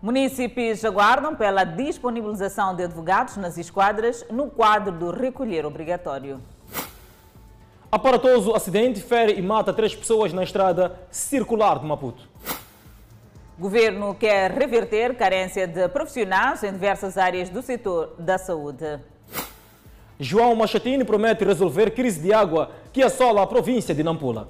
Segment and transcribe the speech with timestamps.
[0.00, 6.40] Munícipes aguardam pela disponibilização de advogados nas esquadras no quadro do recolher obrigatório.
[7.90, 12.28] Aparatoso acidente fere e mata três pessoas na estrada circular de Maputo.
[13.58, 19.00] Governo quer reverter carência de profissionais em diversas áreas do setor da saúde.
[20.20, 24.48] João Machatini promete resolver crise de água que assola a província de Nampula.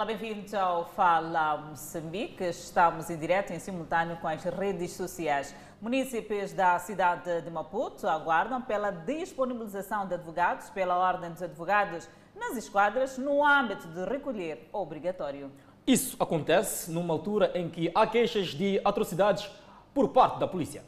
[0.00, 2.42] Olá, bem-vindos ao Fala Moçambique.
[2.44, 5.54] Estamos em direto, em simultâneo com as redes sociais.
[5.78, 12.56] Munícipes da cidade de Maputo aguardam pela disponibilização de advogados pela Ordem dos Advogados nas
[12.56, 15.52] esquadras no âmbito de recolher obrigatório.
[15.86, 19.50] Isso acontece numa altura em que há queixas de atrocidades
[19.92, 20.82] por parte da polícia.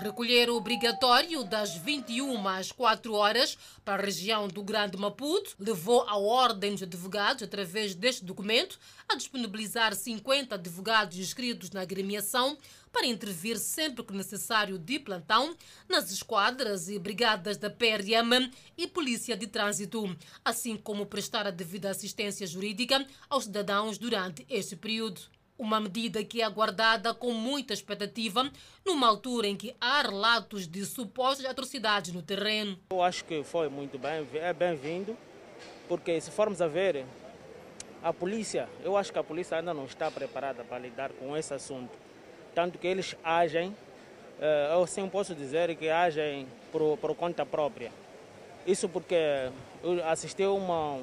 [0.00, 6.16] Recolher obrigatório das 21 às 4 horas para a região do Grande Maputo levou a
[6.16, 12.56] Ordem dos Advogados, através deste documento, a disponibilizar 50 advogados inscritos na agremiação
[12.92, 15.54] para intervir sempre que necessário de plantão
[15.88, 21.90] nas esquadras e brigadas da PRM e Polícia de Trânsito, assim como prestar a devida
[21.90, 25.20] assistência jurídica aos cidadãos durante este período.
[25.60, 28.50] Uma medida que é aguardada com muita expectativa,
[28.82, 32.78] numa altura em que há relatos de supostas atrocidades no terreno.
[32.88, 35.14] Eu acho que foi muito bem, é bem-vindo,
[35.86, 37.04] porque se formos a ver,
[38.02, 41.52] a polícia, eu acho que a polícia ainda não está preparada para lidar com esse
[41.52, 41.92] assunto.
[42.54, 43.76] Tanto que eles agem,
[44.40, 47.92] eh, eu sim posso dizer que agem por, por conta própria.
[48.66, 49.50] Isso porque
[49.82, 51.02] eu assisti uma,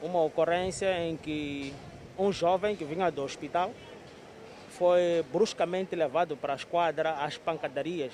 [0.00, 1.74] uma ocorrência em que
[2.20, 3.72] um jovem que vinha do hospital
[4.68, 8.12] foi bruscamente levado para a esquadra às pancadarias.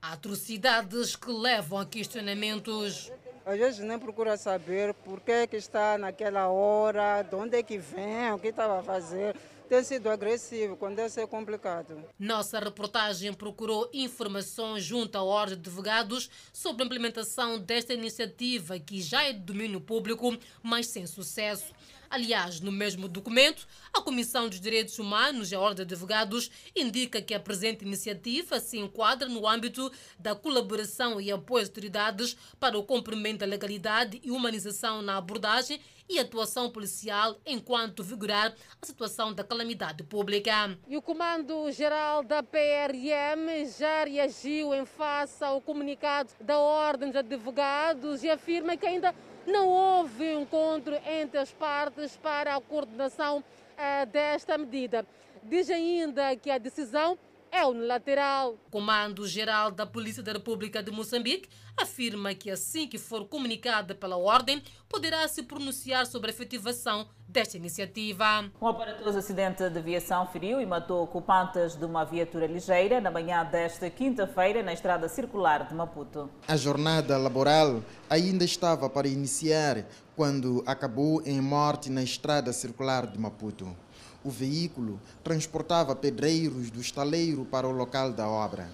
[0.00, 3.12] Atrocidades que levam a questionamentos.
[3.44, 7.76] Às vezes nem procura saber por que, que está naquela hora, de onde é que
[7.76, 9.34] vem, o que estava a fazer.
[9.70, 12.02] Tem sido agressivo, quando deve ser complicado.
[12.18, 19.00] Nossa reportagem procurou informações junto à Ordem de Advogados sobre a implementação desta iniciativa que
[19.00, 21.72] já é de domínio público, mas sem sucesso.
[22.10, 27.22] Aliás, no mesmo documento, a Comissão dos Direitos Humanos e a Ordem de Advogados indica
[27.22, 29.88] que a presente iniciativa se enquadra no âmbito
[30.18, 35.80] da colaboração e apoio às autoridades para o cumprimento da legalidade e humanização na abordagem
[36.10, 40.76] e atuação policial enquanto vigorar a situação da calamidade pública.
[40.88, 48.24] E o Comando-Geral da PRM já reagiu em face ao comunicado da Ordem dos Advogados
[48.24, 49.14] e afirma que ainda
[49.46, 55.06] não houve encontro entre as partes para a coordenação uh, desta medida.
[55.44, 57.16] Diz ainda que a decisão
[57.52, 58.54] é unilateral.
[58.66, 64.16] O Comando-Geral da Polícia da República de Moçambique afirma que assim que for comunicada pela
[64.16, 68.50] Ordem, poderá se pronunciar sobre a efetivação desta iniciativa.
[68.60, 73.44] Um aparatoso acidente de aviação feriu e matou ocupantes de uma viatura ligeira na manhã
[73.44, 76.28] desta quinta-feira na estrada circular de Maputo.
[76.46, 79.86] A jornada laboral ainda estava para iniciar
[80.16, 83.74] quando acabou em morte na estrada circular de Maputo.
[84.22, 88.70] O veículo transportava pedreiros do estaleiro para o local da obra.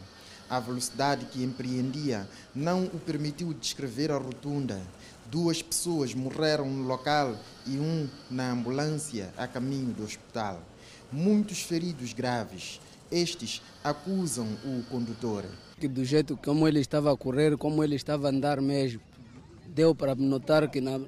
[0.50, 4.80] A velocidade que empreendia não o permitiu descrever a rotunda.
[5.30, 7.36] Duas pessoas morreram no local
[7.66, 10.62] e um na ambulância a caminho do hospital.
[11.12, 12.80] Muitos feridos graves.
[13.10, 15.44] Estes acusam o condutor.
[15.80, 19.00] Do jeito como ele estava a correr, como ele estava a andar mesmo,
[19.68, 21.00] deu para notar que na,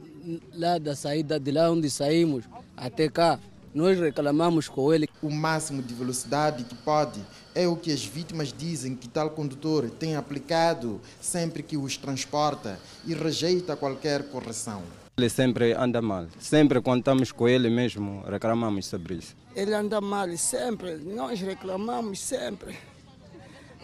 [0.53, 2.45] lá da saída de lá onde saímos
[2.77, 3.41] até cá,
[3.75, 5.09] nós reclamamos com ele.
[5.23, 7.21] O máximo de velocidade que pode
[7.55, 12.79] é o que as vítimas dizem que tal condutor tem aplicado sempre que os transporta
[13.07, 14.83] e rejeita qualquer correção.
[15.17, 16.27] Ele sempre anda mal.
[16.39, 19.35] Sempre quando estamos com ele mesmo, reclamamos sobre isso.
[19.57, 22.77] Ele anda mal sempre, nós reclamamos sempre.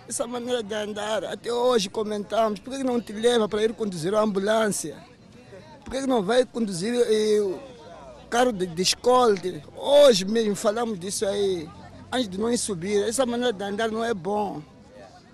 [0.09, 4.15] Essa maneira de andar, até hoje comentamos, por que não te leva para ir conduzir
[4.15, 4.97] a ambulância?
[5.85, 7.74] Por que não vai conduzir eh,
[8.35, 9.37] carro de, de escola.
[9.77, 11.69] Hoje mesmo falamos disso aí,
[12.13, 13.09] antes de nós subir.
[13.09, 14.61] Essa maneira de andar não é bom.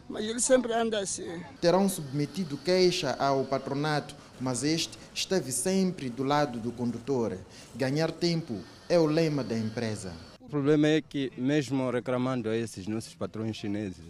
[0.06, 1.43] Mas ele sempre anda assim.
[1.62, 7.38] Terão submetido queixa ao patronato, mas este esteve sempre do lado do condutor.
[7.75, 10.12] Ganhar tempo é o lema da empresa.
[10.38, 14.05] O problema é que, mesmo reclamando a esses nossos patrões chineses,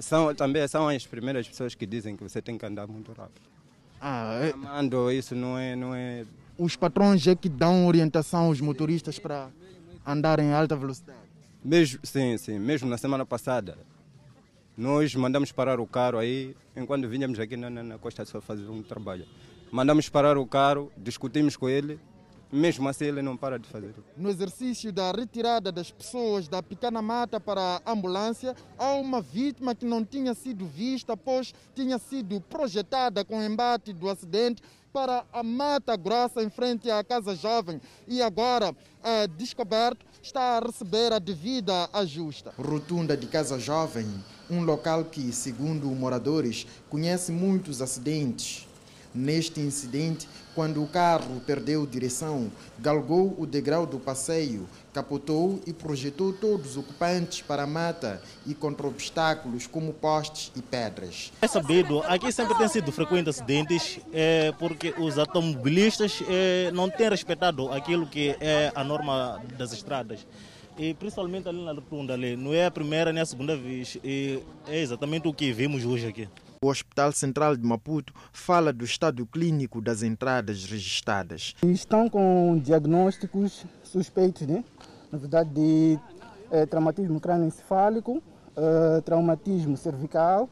[0.00, 3.46] são, também são as primeiras pessoas que dizem que você tem que andar muito rápido.
[4.00, 4.46] Ah, é...
[4.46, 6.24] Reclamando isso não é, não é
[6.58, 9.50] os patrões é que dão orientação aos motoristas para
[10.06, 11.18] andarem em alta velocidade?
[11.64, 12.58] Mesmo, sim, sim.
[12.58, 13.76] Mesmo na semana passada,
[14.76, 18.82] Nós mandamos parar o carro aí, enquanto vinhamos aqui na, na Costa só fazer um
[18.82, 19.24] trabalho.
[19.72, 21.98] Mandamos parar o carro, discutimos com ele,
[22.52, 23.94] mesmo assim ele não para de fazer.
[24.18, 29.74] No exercício da retirada das pessoas da pequena mata para a ambulância, há uma vítima
[29.74, 34.62] que não tinha sido vista, pois tinha sido projetada com o embate do acidente
[34.96, 37.78] para a mata grossa em frente à Casa Jovem
[38.08, 42.54] e agora é, descoberto está a receber a devida ajuda.
[42.58, 44.06] Rotunda de Casa Jovem,
[44.50, 48.65] um local que, segundo moradores, conhece muitos acidentes.
[49.16, 56.34] Neste incidente, quando o carro perdeu direção, galgou o degrau do passeio, capotou e projetou
[56.34, 61.32] todos os ocupantes para a mata e contra obstáculos como postes e pedras.
[61.40, 67.08] É sabido, aqui sempre tem sido frequentes acidentes é, porque os automobilistas é, não têm
[67.08, 70.26] respeitado aquilo que é a norma das estradas.
[70.78, 73.96] E principalmente ali na rotunda, ali, não é a primeira nem a segunda vez.
[74.04, 76.28] E é exatamente o que vimos hoje aqui.
[76.66, 81.54] O Hospital Central de Maputo fala do estado clínico das entradas registradas.
[81.62, 84.64] Estão com diagnósticos suspeitos, né?
[85.12, 85.96] na verdade, de
[86.50, 88.20] é, traumatismo crânioencefálico,
[88.56, 90.48] é, traumatismo cervical,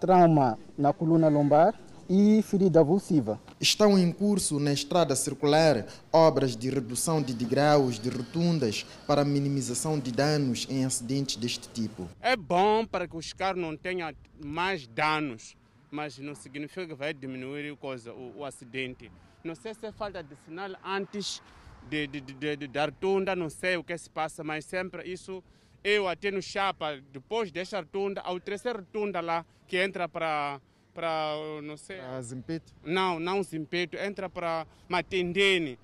[0.00, 1.74] trauma na coluna lombar
[2.08, 3.38] e ferida avulsiva.
[3.62, 10.00] Estão em curso na estrada circular obras de redução de degraus de rotundas para minimização
[10.00, 12.10] de danos em acidentes deste tipo.
[12.20, 14.12] É bom para que os carros não tenham
[14.44, 15.56] mais danos,
[15.92, 19.12] mas não significa que vai diminuir coisa, o, o acidente.
[19.44, 21.40] Não sei se é falta de sinal antes
[21.88, 25.40] de, de, de, de, da rotunda, não sei o que se passa, mas sempre isso
[25.84, 30.60] eu até no chapa, depois desta rotunda, ao terceira rotunda lá, que entra para
[30.94, 31.96] para, não sei...
[31.96, 32.72] Para Zimpeto?
[32.84, 35.78] Não, não Zimpeto, entra para Matendene.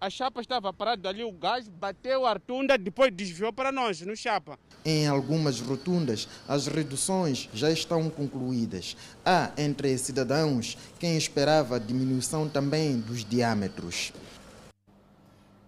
[0.00, 4.16] A chapa estava parada ali, o gás bateu a rotunda, depois desviou para nós, no
[4.16, 4.58] chapa.
[4.84, 8.96] Em algumas rotundas, as reduções já estão concluídas.
[9.24, 14.12] Há entre cidadãos quem esperava a diminuição também dos diâmetros.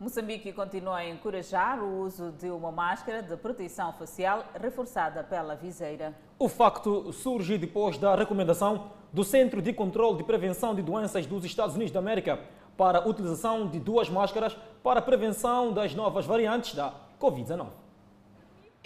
[0.05, 6.15] Moçambique continua a encorajar o uso de uma máscara de proteção facial reforçada pela viseira.
[6.39, 11.43] O facto surge depois da recomendação do Centro de Controlo de Prevenção de Doenças dos
[11.47, 12.39] Estados Unidos da América
[12.77, 17.84] para a utilização de duas máscaras para a prevenção das novas variantes da Covid-19.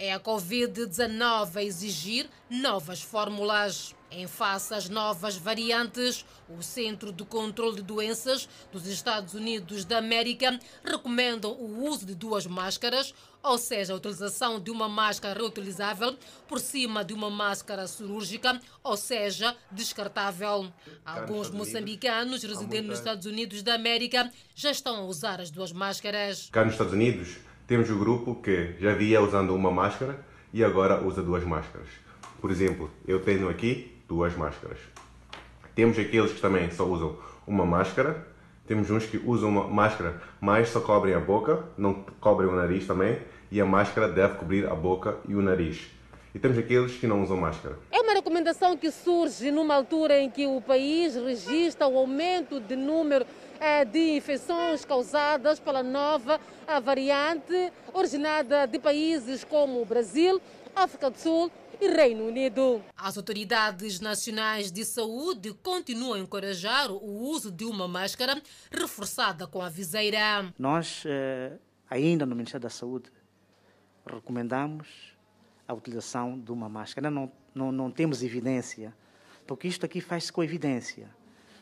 [0.01, 3.93] É a Covid-19 a exigir novas fórmulas.
[4.09, 9.97] Em face às novas variantes, o Centro de Controlo de Doenças dos Estados Unidos da
[9.97, 13.13] América recomenda o uso de duas máscaras,
[13.43, 16.17] ou seja, a utilização de uma máscara reutilizável
[16.47, 20.71] por cima de uma máscara cirúrgica, ou seja, descartável.
[21.05, 26.49] Alguns moçambicanos residentes nos Estados Unidos da América já estão a usar as duas máscaras.
[26.51, 27.37] Cá nos Estados Unidos,
[27.69, 31.87] temos o grupo que já via usando uma máscara e agora usa duas máscaras.
[32.41, 34.79] Por exemplo, eu tenho aqui duas máscaras.
[35.75, 38.25] Temos aqueles que também só usam uma máscara,
[38.65, 42.87] temos uns que usam uma máscara, mas só cobrem a boca, não cobrem o nariz
[42.87, 43.19] também,
[43.51, 45.91] e a máscara deve cobrir a boca e o nariz.
[46.33, 47.77] E temos aqueles que não usam máscara.
[47.91, 52.75] É uma recomendação que surge numa altura em que o país registra o aumento de
[52.75, 53.27] número
[53.91, 56.39] de infecções causadas pela nova
[56.83, 60.41] variante originada de países como o Brasil,
[60.75, 61.51] África do Sul
[61.81, 62.81] e Reino Unido.
[62.95, 68.41] As autoridades nacionais de saúde continuam a encorajar o uso de uma máscara
[68.71, 70.53] reforçada com a viseira.
[70.57, 71.53] Nós, eh,
[71.89, 73.11] ainda no Ministério da Saúde,
[74.05, 75.15] recomendamos
[75.67, 77.09] a utilização de uma máscara.
[77.09, 78.93] Não, não, não temos evidência,
[79.47, 81.09] porque isto aqui faz-se com evidência.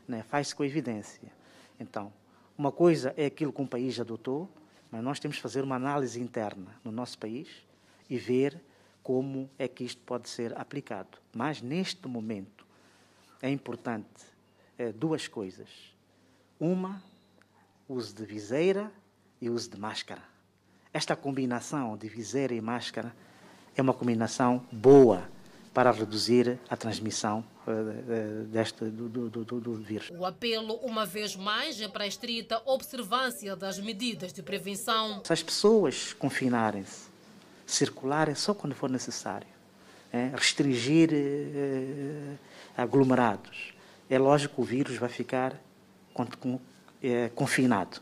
[0.07, 0.23] Né?
[0.23, 1.36] Faz-se com evidência.
[1.79, 2.11] Então,
[2.57, 4.49] uma coisa é aquilo que um país adotou,
[4.91, 7.47] mas nós temos que fazer uma análise interna no nosso país
[8.09, 8.59] e ver
[9.03, 11.17] como é que isto pode ser aplicado.
[11.33, 12.65] Mas, neste momento,
[13.41, 14.25] é importante
[14.77, 15.69] é, duas coisas.
[16.59, 17.01] Uma,
[17.87, 18.91] uso de viseira
[19.39, 20.23] e uso de máscara.
[20.91, 23.15] Esta combinação de viseira e máscara
[23.75, 25.29] é uma combinação boa
[25.73, 30.09] para reduzir a transmissão uh, deste, do, do, do, do, vírus.
[30.17, 35.21] O apelo, uma vez mais, é para a estrita observância das medidas de prevenção.
[35.25, 37.07] Se as pessoas confinarem-se
[37.67, 39.47] circular é só quando for necessário.
[40.11, 42.35] É, restringir é,
[42.77, 43.73] aglomerados.
[44.09, 45.61] É lógico que o vírus vai ficar
[47.35, 47.99] confinado.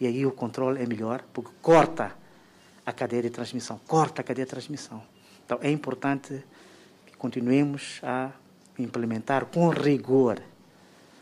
[0.00, 2.12] E aí o controle é melhor, porque corta
[2.84, 3.80] a cadeia de transmissão.
[3.86, 5.02] Corta a cadeia de transmissão.
[5.44, 6.44] Então é importante
[7.06, 8.32] que continuemos a
[8.78, 10.40] implementar com rigor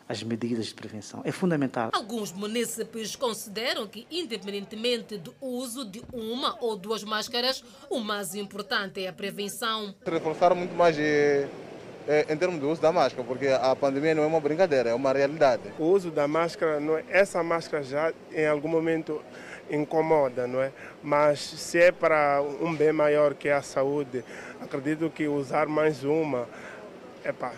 [0.08, 1.22] as medidas de prevenção.
[1.24, 1.90] É fundamental.
[1.92, 9.02] Alguns municípios consideram que, independentemente do uso de uma ou duas máscaras, o mais importante
[9.02, 9.94] é a prevenção.
[10.04, 11.48] Reforçar muito mais eh,
[12.06, 14.94] eh, em termos do uso da máscara, porque a pandemia não é uma brincadeira, é
[14.94, 15.62] uma realidade.
[15.78, 19.22] O uso da máscara, não é, essa máscara já em algum momento
[19.70, 20.70] incomoda, não é?
[21.02, 24.22] Mas se é para um bem maior que é a saúde,
[24.60, 26.46] acredito que usar mais uma,
[27.24, 27.54] epa,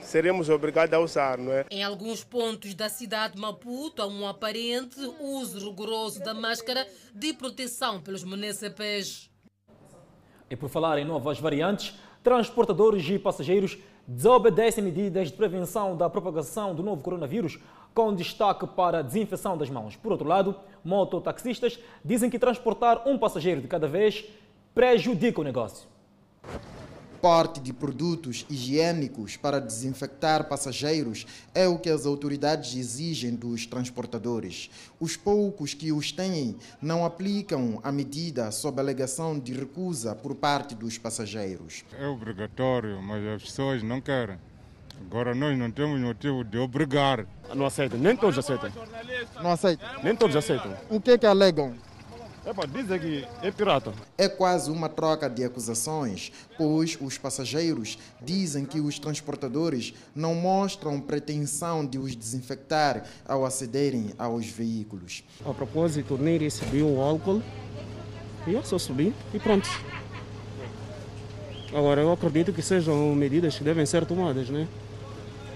[0.00, 1.64] seremos obrigados a usar, não é?
[1.70, 7.32] Em alguns pontos da cidade de Maputo há um aparente uso rigoroso da máscara de
[7.32, 9.30] proteção pelos municípios.
[10.50, 16.74] E por falar em novas variantes, transportadores e passageiros desobedecem medidas de prevenção da propagação
[16.74, 17.58] do novo coronavírus,
[17.94, 19.94] com destaque para a desinfecção das mãos.
[19.94, 24.24] Por outro lado, mototaxistas dizem que transportar um passageiro de cada vez
[24.74, 25.88] prejudica o negócio
[27.24, 34.68] porte de produtos higiênicos para desinfectar passageiros é o que as autoridades exigem dos transportadores.
[35.00, 40.74] Os poucos que os têm não aplicam a medida sob alegação de recusa por parte
[40.74, 41.82] dos passageiros.
[41.98, 44.36] É obrigatório, mas as pessoas não querem.
[45.06, 47.26] Agora nós não temos motivo de obrigar.
[47.54, 48.70] Não aceitam, nem todos aceitam.
[49.42, 49.88] Não aceitam?
[50.02, 50.76] Nem todos aceitam.
[50.90, 51.74] O que é que alegam?
[52.46, 53.94] É para dizer que é pirata.
[54.18, 61.00] É quase uma troca de acusações, pois os passageiros dizem que os transportadores não mostram
[61.00, 65.24] pretensão de os desinfectar ao acederem aos veículos.
[65.44, 67.42] A propósito, nem recebi o álcool
[68.46, 69.68] e eu só subi e pronto.
[71.72, 74.68] Agora, eu acredito que sejam medidas que devem ser tomadas, né?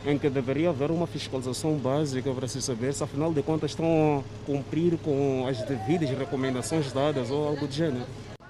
[0.09, 4.25] Em que deveria haver uma fiscalização básica para se saber se afinal de contas estão
[4.25, 8.07] a cumprir com as devidas recomendações dadas ou algo do gênero.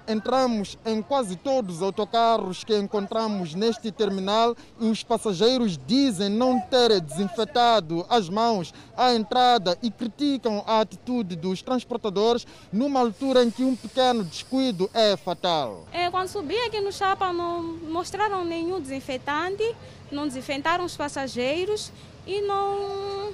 [0.09, 6.59] Entramos em quase todos os autocarros que encontramos neste terminal e os passageiros dizem não
[6.59, 13.51] ter desinfetado as mãos à entrada e criticam a atitude dos transportadores numa altura em
[13.51, 15.85] que um pequeno descuido é fatal.
[15.93, 19.63] É, quando subi aqui no Chapa não mostraram nenhum desinfetante
[20.11, 21.91] não desinfetaram os passageiros
[22.25, 23.31] e não,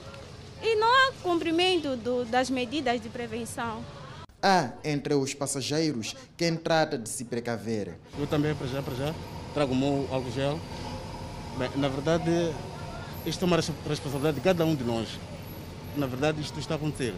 [0.61, 3.83] e não há cumprimento do, das medidas de prevenção.
[4.47, 7.97] Há entre os passageiros quem trata de se precaver.
[8.15, 9.15] Eu também, para já, para já,
[9.55, 10.59] trago o meu álcool gel.
[11.57, 12.53] Bem, na verdade,
[13.25, 15.09] isto é uma responsabilidade de cada um de nós.
[15.97, 17.15] Na verdade, isto está a acontecer.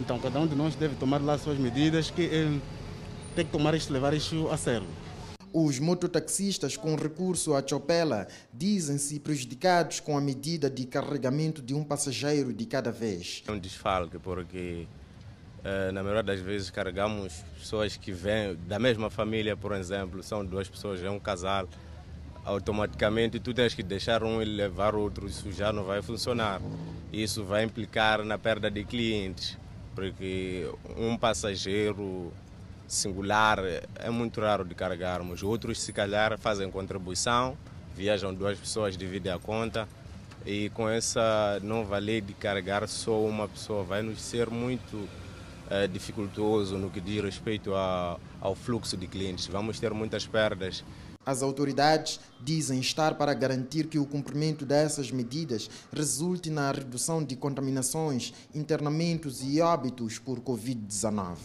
[0.00, 2.58] Então, cada um de nós deve tomar lá suas medidas, que eh,
[3.36, 4.88] tem que tomar isto, levar isto a sério.
[5.52, 11.84] Os mototaxistas com recurso à chopela dizem-se prejudicados com a medida de carregamento de um
[11.84, 13.44] passageiro de cada vez.
[13.46, 14.88] É um desfalque porque
[15.92, 20.68] na maioria das vezes carregamos pessoas que vêm da mesma família, por exemplo, são duas
[20.68, 21.66] pessoas, é um casal,
[22.44, 26.60] automaticamente tu tens que deixar um e levar outro, isso já não vai funcionar.
[27.12, 29.56] Isso vai implicar na perda de clientes,
[29.94, 32.32] porque um passageiro
[32.86, 33.58] singular
[33.94, 35.42] é muito raro de carregarmos.
[35.42, 37.56] Outros, se calhar, fazem contribuição,
[37.96, 39.88] viajam duas pessoas, dividem a conta.
[40.44, 45.08] E com essa nova lei de carregar só uma pessoa vai nos ser muito
[45.70, 49.46] é, dificultoso no que diz respeito a, ao fluxo de clientes.
[49.46, 50.84] Vamos ter muitas perdas.
[51.26, 57.34] As autoridades dizem estar para garantir que o cumprimento dessas medidas resulte na redução de
[57.34, 61.38] contaminações, internamentos e óbitos por Covid-19.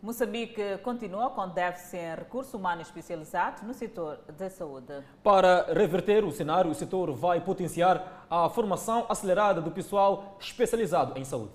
[0.00, 5.02] Moçambique continua com déficit em recurso humano especializado no setor da saúde.
[5.24, 11.24] Para reverter o cenário, o setor vai potenciar a formação acelerada do pessoal especializado em
[11.24, 11.50] saúde.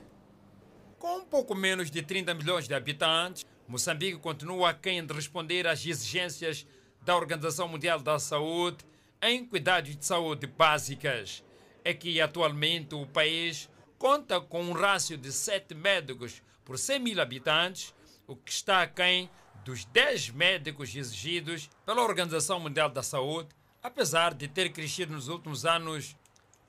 [1.04, 6.66] Com pouco menos de 30 milhões de habitantes, Moçambique continua aquém de responder às exigências
[7.02, 8.86] da Organização Mundial da Saúde
[9.22, 11.44] em cuidados de saúde básicas.
[11.84, 17.22] É que atualmente o país conta com um rácio de 7 médicos por 100 mil
[17.22, 17.94] habitantes
[18.26, 19.30] o que está aquém
[19.66, 23.50] dos 10 médicos exigidos pela Organização Mundial da Saúde,
[23.84, 26.16] apesar de ter crescido nos últimos anos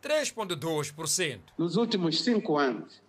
[0.03, 1.41] 3,2%.
[1.57, 3.01] Nos últimos cinco anos,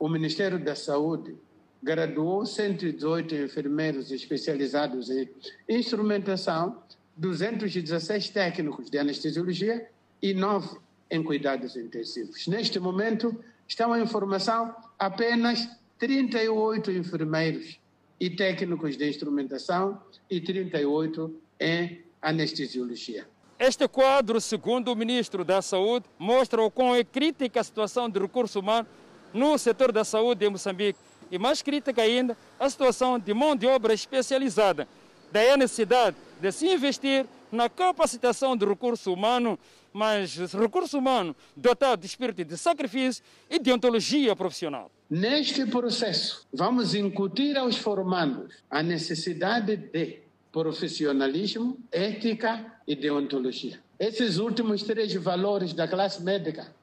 [0.00, 1.36] o Ministério da Saúde
[1.82, 5.28] graduou 118 enfermeiros especializados em
[5.68, 6.82] instrumentação,
[7.16, 9.88] 216 técnicos de anestesiologia
[10.22, 10.78] e 9
[11.10, 12.46] em cuidados intensivos.
[12.46, 13.38] Neste momento,
[13.68, 17.78] estão em formação apenas 38 enfermeiros
[18.18, 23.26] e técnicos de instrumentação e 38 em anestesiologia.
[23.58, 28.18] Este quadro, segundo o ministro da Saúde, mostra o quão é crítica a situação de
[28.18, 28.88] recurso humano
[29.32, 30.98] no setor da saúde em Moçambique.
[31.30, 34.88] E mais crítica ainda, a situação de mão de obra especializada.
[35.32, 39.58] Daí a necessidade de se investir na capacitação de recurso humano,
[39.92, 44.90] mas recurso humano dotado de espírito de sacrifício e de ontologia profissional.
[45.08, 50.20] Neste processo, vamos incutir aos formandos a necessidade de
[50.52, 53.80] profissionalismo, ética e deontologia.
[53.98, 56.74] Esses últimos três valores da classe médica,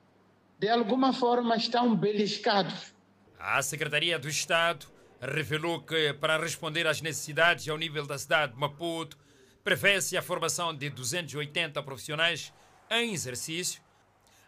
[0.60, 2.94] de alguma forma, estão beliscados.
[3.40, 4.88] A Secretaria do Estado
[5.22, 9.18] revelou que, para responder às necessidades ao nível da cidade de Maputo,
[9.64, 12.54] prevê-se a formação de 280 profissionais
[12.90, 13.82] em exercício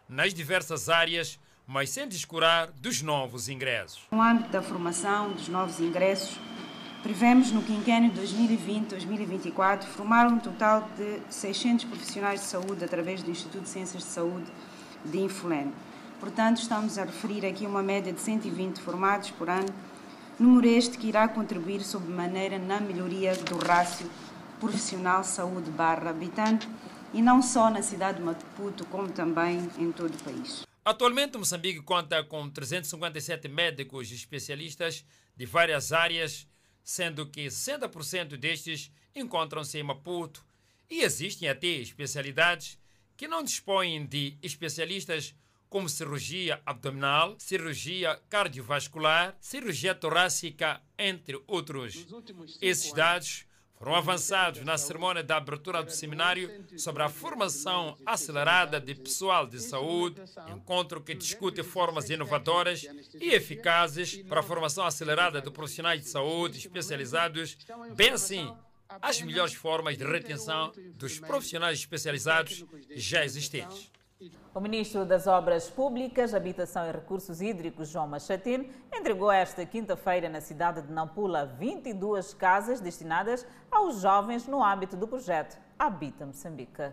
[0.08, 4.02] nas diversas áreas, mas sem descurar dos novos ingressos.
[4.10, 6.36] No âmbito da formação dos novos ingressos,
[7.02, 13.62] prevemos no quinquênio 2020-2024 formar um total de 600 profissionais de saúde através do Instituto
[13.62, 14.50] de Ciências de Saúde
[15.04, 15.72] de Infolene.
[16.20, 19.74] Portanto, estamos a referir aqui uma média de 120 formados por ano,
[20.38, 24.08] número este que irá contribuir sobremaneira na melhoria do rácio
[24.60, 26.68] profissional saúde barra habitante
[27.14, 30.66] e não só na cidade de Maputo, como também em todo o país.
[30.84, 36.46] Atualmente, Moçambique conta com 357 médicos especialistas de várias áreas,
[36.84, 40.44] sendo que 60% destes encontram-se em Maputo
[40.90, 42.78] e existem até especialidades
[43.16, 45.34] que não dispõem de especialistas
[45.70, 52.06] como cirurgia abdominal, cirurgia cardiovascular, cirurgia torácica, entre outros.
[52.60, 53.46] Esses dados
[53.78, 59.58] foram avançados na cerimônia da abertura do seminário sobre a formação acelerada de pessoal de
[59.60, 60.20] saúde,
[60.54, 62.84] encontro que discute formas inovadoras
[63.18, 67.56] e eficazes para a formação acelerada de profissionais de saúde especializados,
[67.94, 68.52] bem assim
[69.00, 72.64] as melhores formas de retenção dos profissionais especializados
[72.96, 73.90] já existentes.
[74.54, 80.42] O ministro das Obras Públicas, Habitação e Recursos Hídricos, João Machatine, entregou esta quinta-feira na
[80.42, 86.92] cidade de Nampula 22 casas destinadas aos jovens no âmbito do projeto Habita Moçambique.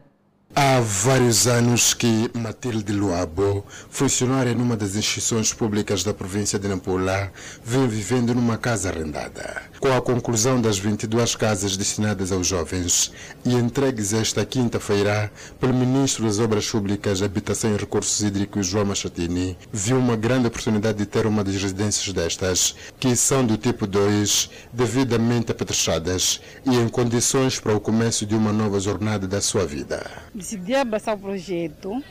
[0.55, 7.31] Há vários anos que Matilde Luabo, funcionária numa das instituições públicas da província de Nampula,
[7.63, 9.61] vem vivendo numa casa arrendada.
[9.79, 13.11] Com a conclusão das 22 casas destinadas aos jovens
[13.45, 19.55] e entregues esta quinta-feira pelo Ministro das Obras Públicas, Habitação e Recursos Hídricos, João Machatini,
[19.71, 24.49] viu uma grande oportunidade de ter uma das residências destas, que são do tipo 2,
[24.73, 30.03] devidamente apetrechadas e em condições para o começo de uma nova jornada da sua vida
[30.38, 32.04] decidi abraçar o projeto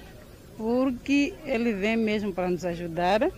[0.56, 3.30] porque ele vem mesmo para nos ajudar.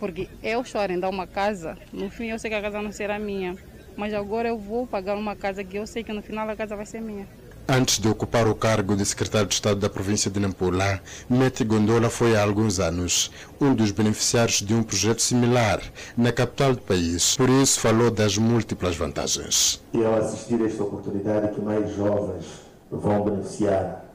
[0.00, 2.92] Porque eu estou a arrendar uma casa, no fim eu sei que a casa não
[2.92, 3.56] será minha,
[3.96, 6.76] mas agora eu vou pagar uma casa que eu sei que no final a casa
[6.76, 7.26] vai ser minha.
[7.68, 12.08] Antes de ocupar o cargo de secretário de Estado da província de Nampula, Meti Gondola
[12.08, 15.82] foi há alguns anos um dos beneficiários de um projeto similar
[16.16, 17.36] na capital do país.
[17.36, 19.82] Por isso falou das múltiplas vantagens.
[19.92, 22.44] E ao assistir a esta oportunidade que mais jovens
[22.90, 24.07] vão beneficiar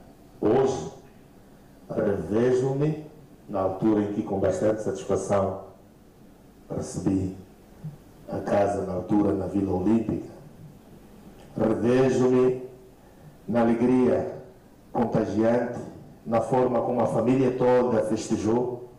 [0.45, 0.91] Hoje,
[1.89, 3.05] revejo-me
[3.47, 5.61] na altura em que, com bastante satisfação,
[6.69, 7.33] recebi
[8.27, 10.27] a casa na altura na Vila Olímpica.
[11.57, 12.61] Revejo-me
[13.47, 14.33] na alegria
[14.91, 15.79] contagiante,
[16.25, 18.89] na forma como a família toda festejou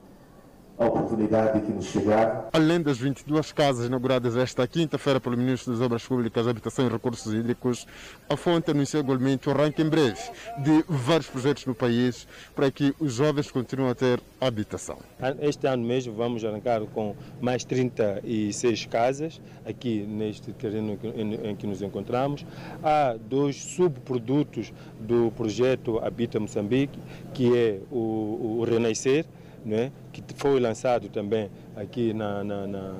[0.78, 2.48] a oportunidade que nos chegar.
[2.52, 7.32] Além das 22 casas inauguradas esta quinta-feira pelo Ministro das Obras Públicas, Habitação e Recursos
[7.32, 7.86] Hídricos,
[8.28, 10.20] a fonte anunciou igualmente o arranque em breve
[10.58, 14.98] de vários projetos no país para que os jovens continuem a ter habitação.
[15.40, 21.82] Este ano mesmo vamos arrancar com mais 36 casas aqui neste terreno em que nos
[21.82, 22.44] encontramos.
[22.82, 26.98] Há dois subprodutos do projeto Habita Moçambique,
[27.32, 29.24] que é o, o Renascer,
[29.64, 32.94] né, que foi lançado também aqui na, na, na,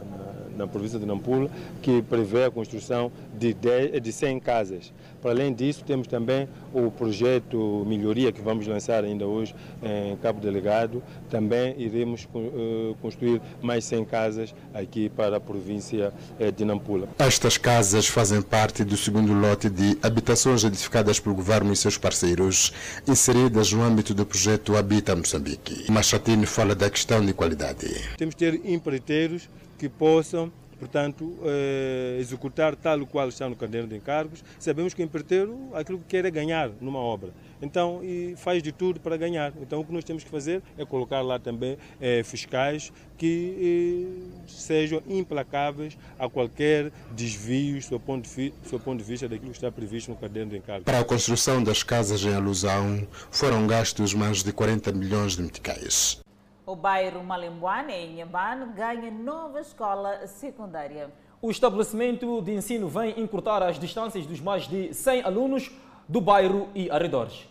[0.57, 1.51] na, província de Nampula,
[1.83, 4.93] que prevê a construção de, 10, de 100 casas.
[5.23, 10.41] Para além disso, temos também o projeto Melhoria, que vamos lançar ainda hoje em Cabo
[10.41, 11.03] Delegado.
[11.31, 17.09] Também iremos uh, construir mais 100 casas aqui para a província uh, de Nampula.
[17.19, 22.73] Estas casas fazem parte do segundo lote de habitações edificadas pelo governo e seus parceiros,
[23.07, 25.91] inseridas no âmbito do projeto Habita Moçambique.
[25.91, 27.87] Machatini fala da questão de qualidade.
[28.17, 29.49] Temos que ter empreiteiros
[29.79, 34.45] que possam portanto, eh, executar tal o qual está no caderno de encargos.
[34.59, 37.31] Sabemos que o empreiteiro aquilo que quer é ganhar numa obra.
[37.63, 39.53] Então, e faz de tudo para ganhar.
[39.61, 44.47] Então, o que nós temos que fazer é colocar lá também eh, fiscais que eh,
[44.47, 49.71] sejam implacáveis a qualquer desvio do ponto, de, do ponto de vista daquilo que está
[49.71, 50.85] previsto no caderno de encargos.
[50.85, 56.24] Para a construção das casas em alusão, foram gastos mais de 40 milhões de meticais.
[56.67, 61.13] O bairro Malembuane, em Inhambane, ganha nova escola secundária.
[61.43, 65.71] O estabelecimento de ensino vem encurtar as distâncias dos mais de 100 alunos
[66.09, 67.47] do bairro e arredores.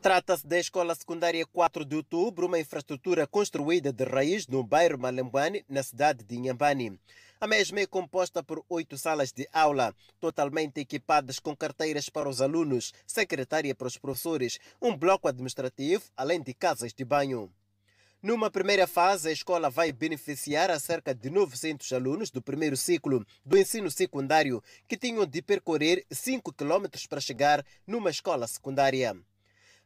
[0.00, 5.62] Trata-se da Escola Secundária 4 de Outubro, uma infraestrutura construída de raiz no bairro Malembani,
[5.68, 6.98] na cidade de Inhambane.
[7.38, 12.40] A mesma é composta por oito salas de aula, totalmente equipadas com carteiras para os
[12.40, 17.50] alunos, secretária para os professores, um bloco administrativo, além de casas de banho.
[18.22, 23.24] Numa primeira fase, a escola vai beneficiar a cerca de 900 alunos do primeiro ciclo
[23.42, 29.16] do ensino secundário, que tinham de percorrer 5 quilômetros para chegar numa escola secundária.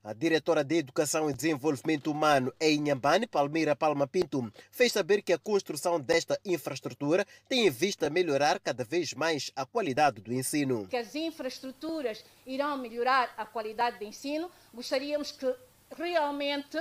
[0.02, 5.32] A diretora de Educação e Desenvolvimento Humano em Inhambane, Palmeira Palma Pinto, fez saber que
[5.32, 10.88] a construção desta infraestrutura tem em vista melhorar cada vez mais a qualidade do ensino.
[10.88, 15.54] Que as infraestruturas irão melhorar a qualidade do ensino, gostaríamos que
[15.96, 16.76] realmente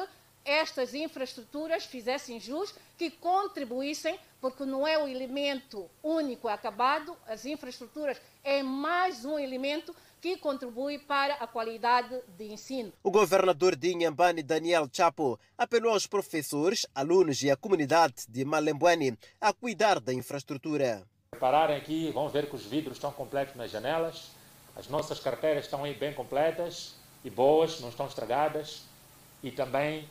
[0.46, 8.22] estas infraestruturas fizessem jus, que contribuíssem, porque não é o elemento único acabado, as infraestruturas
[8.44, 12.94] é mais um elemento que contribui para a qualidade de ensino.
[13.04, 19.18] O governador de Inhambane, Daniel Chapo, apelou aos professores, alunos e à comunidade de Malembuane
[19.42, 21.06] a cuidar da infraestrutura.
[21.40, 24.32] Pararem aqui, vão ver que os vidros estão completos nas janelas,
[24.76, 28.84] as nossas carteiras estão aí bem completas e boas, não estão estragadas,
[29.44, 30.10] e também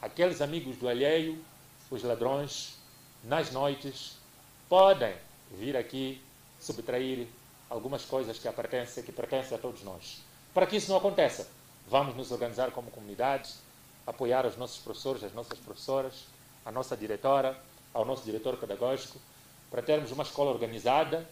[0.00, 1.42] aqueles amigos do alheio,
[1.90, 2.74] os ladrões,
[3.24, 4.16] nas noites,
[4.68, 5.14] podem
[5.50, 6.22] vir aqui
[6.60, 7.26] subtrair
[7.68, 10.22] algumas coisas que pertencem, que pertencem a todos nós.
[10.54, 11.48] Para que isso não aconteça,
[11.88, 13.54] vamos nos organizar como comunidade,
[14.06, 16.24] apoiar os nossos professores, as nossas professoras,
[16.64, 17.58] a nossa diretora,
[17.92, 19.18] ao nosso diretor pedagógico,
[19.70, 21.28] para termos uma escola organizada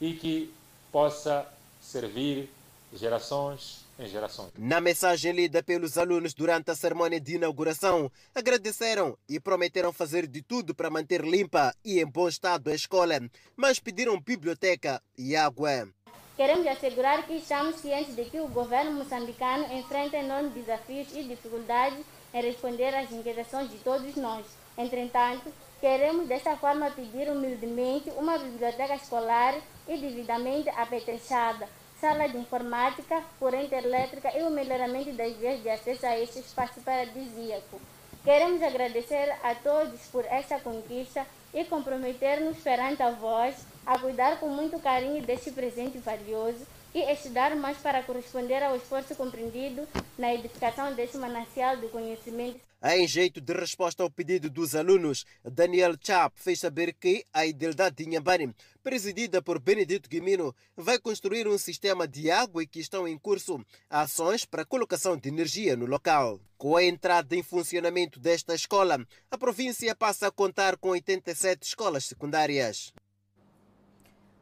[0.00, 0.52] e que
[0.92, 1.46] possa
[1.80, 2.50] servir
[2.92, 4.52] gerações em gerações.
[4.56, 10.42] Na mensagem lida pelos alunos durante a cerimônia de inauguração, agradeceram e prometeram fazer de
[10.42, 13.18] tudo para manter limpa e em bom estado a escola,
[13.56, 15.88] mas pediram biblioteca e água.
[16.36, 21.98] Queremos assegurar que estamos cientes de que o governo moçambicano enfrenta enormes desafios e dificuldades
[22.32, 24.46] em responder às inquietações de todos nós.
[24.76, 29.56] Entretanto, queremos desta forma pedir humildemente uma biblioteca escolar
[29.88, 31.68] e devidamente apetrechada,
[32.00, 36.80] sala de informática, corrente elétrica e o melhoramento das vias de acesso a este espaço
[36.80, 37.80] paradisíaco.
[38.24, 43.54] Queremos agradecer a todos por esta conquista e comprometer-nos perante a vós
[43.86, 49.14] a cuidar com muito carinho deste presente valioso e estudar mais para corresponder ao esforço
[49.14, 49.86] compreendido
[50.18, 52.67] na edificação deste manancial de conhecimento.
[52.80, 57.90] Em jeito de resposta ao pedido dos alunos, Daniel Chap fez saber que a Idelda
[57.90, 63.08] de Inhambane, presidida por Benedito Guimino, vai construir um sistema de água e que estão
[63.08, 63.60] em curso
[63.90, 66.38] ações para colocação de energia no local.
[66.56, 72.04] Com a entrada em funcionamento desta escola, a província passa a contar com 87 escolas
[72.04, 72.92] secundárias.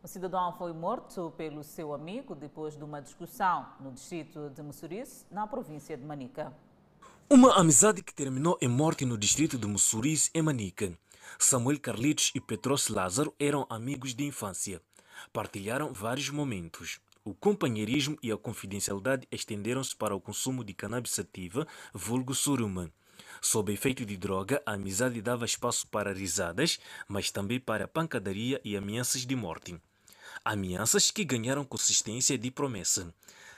[0.02, 5.24] O cidadão foi morto pelo seu amigo depois de uma discussão no distrito de Mussurice,
[5.30, 6.52] na província de Manica.
[7.28, 10.96] Uma amizade que terminou em morte no distrito de Mussurice, em Manica.
[11.40, 14.80] Samuel Carlitos e Petros Lázaro eram amigos de infância.
[15.32, 17.00] Partilharam vários momentos.
[17.24, 22.92] O companheirismo e a confidencialidade estenderam-se para o consumo de cannabis sativa, vulgo suruma.
[23.42, 28.76] Sob efeito de droga, a amizade dava espaço para risadas, mas também para pancadaria e
[28.76, 29.76] ameaças de morte.
[30.44, 33.12] Ameaças que ganharam consistência de promessa.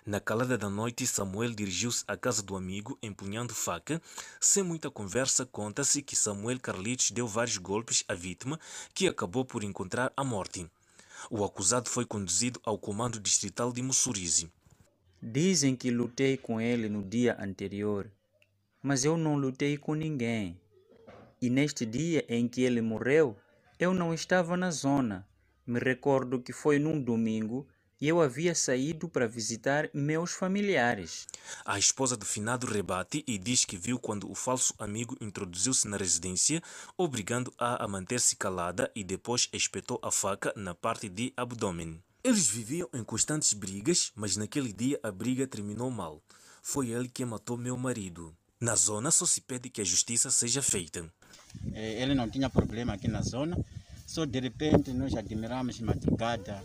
[0.09, 4.01] Na calada da noite, Samuel dirigiu-se à casa do amigo, empunhando faca.
[4.41, 8.59] Sem muita conversa, conta-se que Samuel Carlitos deu vários golpes à vítima,
[8.95, 10.67] que acabou por encontrar a morte.
[11.31, 14.51] O acusado foi conduzido ao comando distrital de Mussurize.
[15.23, 18.11] Dizem que lutei com ele no dia anterior,
[18.83, 20.59] mas eu não lutei com ninguém.
[21.39, 23.37] E neste dia em que ele morreu,
[23.79, 25.29] eu não estava na zona.
[25.67, 27.69] Me recordo que foi num domingo
[28.01, 31.27] eu havia saído para visitar meus familiares.
[31.65, 35.97] A esposa do finado rebate e diz que viu quando o falso amigo introduziu-se na
[35.97, 36.63] residência,
[36.97, 42.01] obrigando-a a manter-se calada e depois espetou a faca na parte de abdômen.
[42.23, 46.23] Eles viviam em constantes brigas, mas naquele dia a briga terminou mal.
[46.63, 48.35] Foi ele que matou meu marido.
[48.61, 51.11] Na zona só se pede que a justiça seja feita.
[51.73, 53.57] Ele não tinha problema aqui na zona,
[54.07, 56.63] só de repente nós admiramos madrugada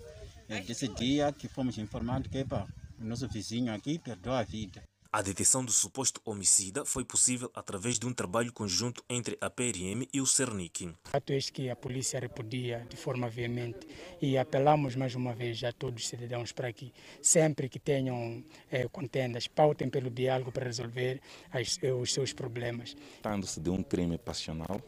[0.48, 2.68] desse dia que fomos informados que epa,
[3.00, 4.84] o nosso vizinho aqui perdeu a vida.
[5.16, 10.08] A deteção do suposto homicida foi possível através de um trabalho conjunto entre a PRM
[10.12, 10.92] e o Cernic.
[11.04, 13.88] Fato é que a polícia repudia de forma veemente
[14.20, 18.88] e apelamos mais uma vez a todos os cidadãos para que sempre que tenham eh,
[18.88, 22.96] contendas pautem pelo diálogo para resolver as, os seus problemas.
[23.22, 24.82] Tratando-se de um crime passional,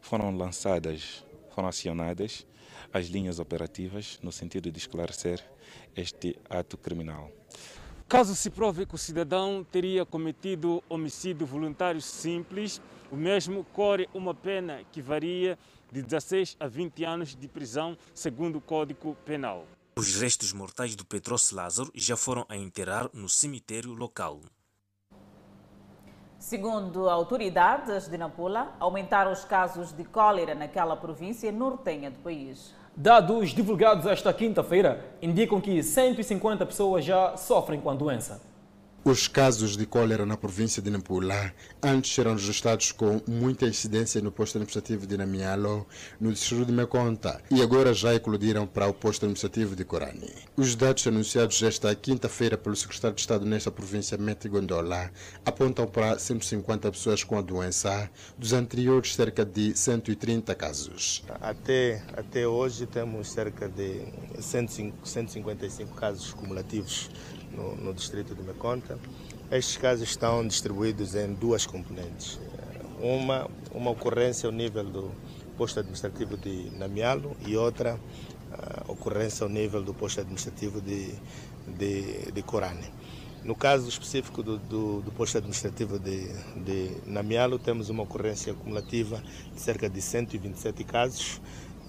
[0.00, 2.46] foram lançadas, foram acionadas
[2.92, 5.42] as linhas operativas no sentido de esclarecer
[5.96, 7.30] este ato criminal.
[8.08, 14.34] Caso se prove que o cidadão teria cometido homicídio voluntário simples, o mesmo corre uma
[14.34, 15.58] pena que varia
[15.92, 19.66] de 16 a 20 anos de prisão, segundo o Código Penal.
[19.96, 24.40] Os restos mortais do Petros Lázaro já foram a enterrar no cemitério local.
[26.48, 32.74] Segundo autoridades de Nampula, aumentaram os casos de cólera naquela província nortenha do país.
[32.96, 38.40] Dados divulgados esta quinta-feira indicam que 150 pessoas já sofrem com a doença.
[39.04, 44.30] Os casos de cólera na província de Nampula antes eram registrados com muita incidência no
[44.30, 45.86] posto administrativo de Namialo,
[46.20, 50.30] no distrito de Meconta, e agora já eclodiram para o posto administrativo de Corani.
[50.56, 55.10] Os dados anunciados esta quinta-feira pelo secretário de Estado nesta província, Mete Gondola,
[55.46, 61.24] apontam para 150 pessoas com a doença, dos anteriores cerca de 130 casos.
[61.40, 64.02] Até, até hoje temos cerca de
[64.40, 67.08] 155 casos cumulativos
[67.52, 68.98] no, no distrito de Meconta.
[69.50, 72.38] Estes casos estão distribuídos em duas componentes.
[73.00, 75.10] Uma, uma ocorrência ao nível do
[75.56, 81.14] posto administrativo de Namialo e outra uh, ocorrência ao nível do posto administrativo de,
[81.66, 82.90] de, de Corane.
[83.44, 89.22] No caso específico do, do, do posto administrativo de, de Namialo, temos uma ocorrência acumulativa
[89.54, 91.40] de cerca de 127 casos.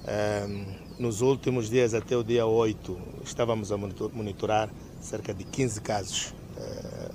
[0.08, 0.66] Um,
[0.98, 4.70] nos últimos dias, até o dia 8, estávamos a monitorar
[5.02, 6.34] cerca de 15 casos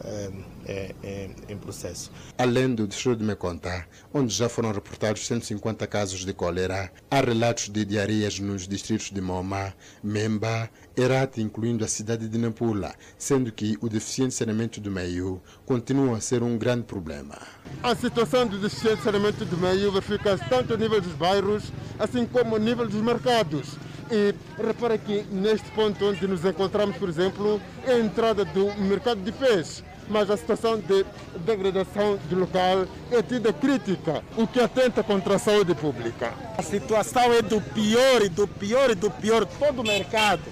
[0.07, 0.31] é,
[0.66, 2.11] é, é, em processo.
[2.38, 7.68] Além do distrito de Meconta, onde já foram reportados 150 casos de cólera, há relatos
[7.68, 13.77] de diarreias nos distritos de Moma, Memba, Herate, incluindo a cidade de Nampula, sendo que
[13.81, 17.37] o deficiente saneamento do meio continua a ser um grande problema.
[17.83, 22.57] A situação do deficiente saneamento do meio verifica-se tanto a nível dos bairros, assim como
[22.57, 23.77] a nível dos mercados.
[24.11, 29.21] E repara que neste ponto onde nos encontramos, por exemplo, é a entrada do mercado
[29.23, 29.83] de peixe.
[30.09, 31.05] Mas a situação de
[31.47, 36.35] degradação do local é tida crítica, o que atenta contra a saúde pública.
[36.59, 40.43] A situação é do pior e do pior e do pior todo o mercado.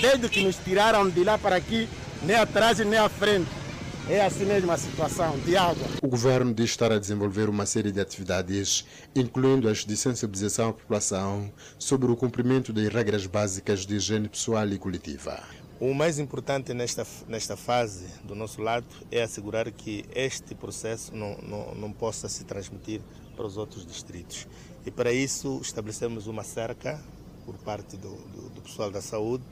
[0.00, 1.86] Desde que nos tiraram de lá para aqui,
[2.22, 3.63] nem atrás nem à frente.
[4.06, 5.86] É assim mesmo a situação de água.
[6.02, 8.84] O governo diz estar a desenvolver uma série de atividades,
[9.16, 14.68] incluindo as de sensibilização à população sobre o cumprimento das regras básicas de higiene pessoal
[14.68, 15.42] e coletiva.
[15.80, 21.38] O mais importante nesta, nesta fase, do nosso lado, é assegurar que este processo não,
[21.38, 23.00] não, não possa se transmitir
[23.34, 24.46] para os outros distritos.
[24.84, 27.02] E para isso estabelecemos uma cerca
[27.46, 29.44] por parte do, do, do pessoal da saúde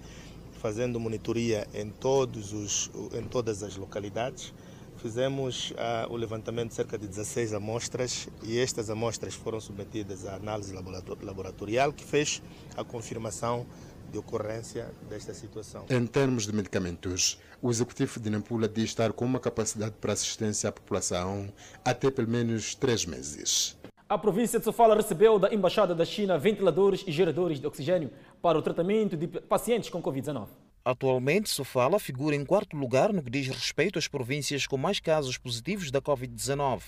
[0.62, 4.54] fazendo monitoria em, todos os, em todas as localidades.
[4.98, 10.36] Fizemos uh, o levantamento de cerca de 16 amostras e estas amostras foram submetidas à
[10.36, 12.40] análise laboratorial que fez
[12.76, 13.66] a confirmação
[14.12, 15.84] de ocorrência desta situação.
[15.90, 20.68] Em termos de medicamentos, o executivo de Nampula diz estar com uma capacidade para assistência
[20.68, 21.52] à população
[21.84, 23.76] até pelo menos três meses.
[24.12, 28.10] A província de Sofala recebeu da Embaixada da China ventiladores e geradores de oxigênio
[28.42, 30.48] para o tratamento de pacientes com Covid-19.
[30.84, 35.38] Atualmente, Sofala figura em quarto lugar no que diz respeito às províncias com mais casos
[35.38, 36.82] positivos da Covid-19.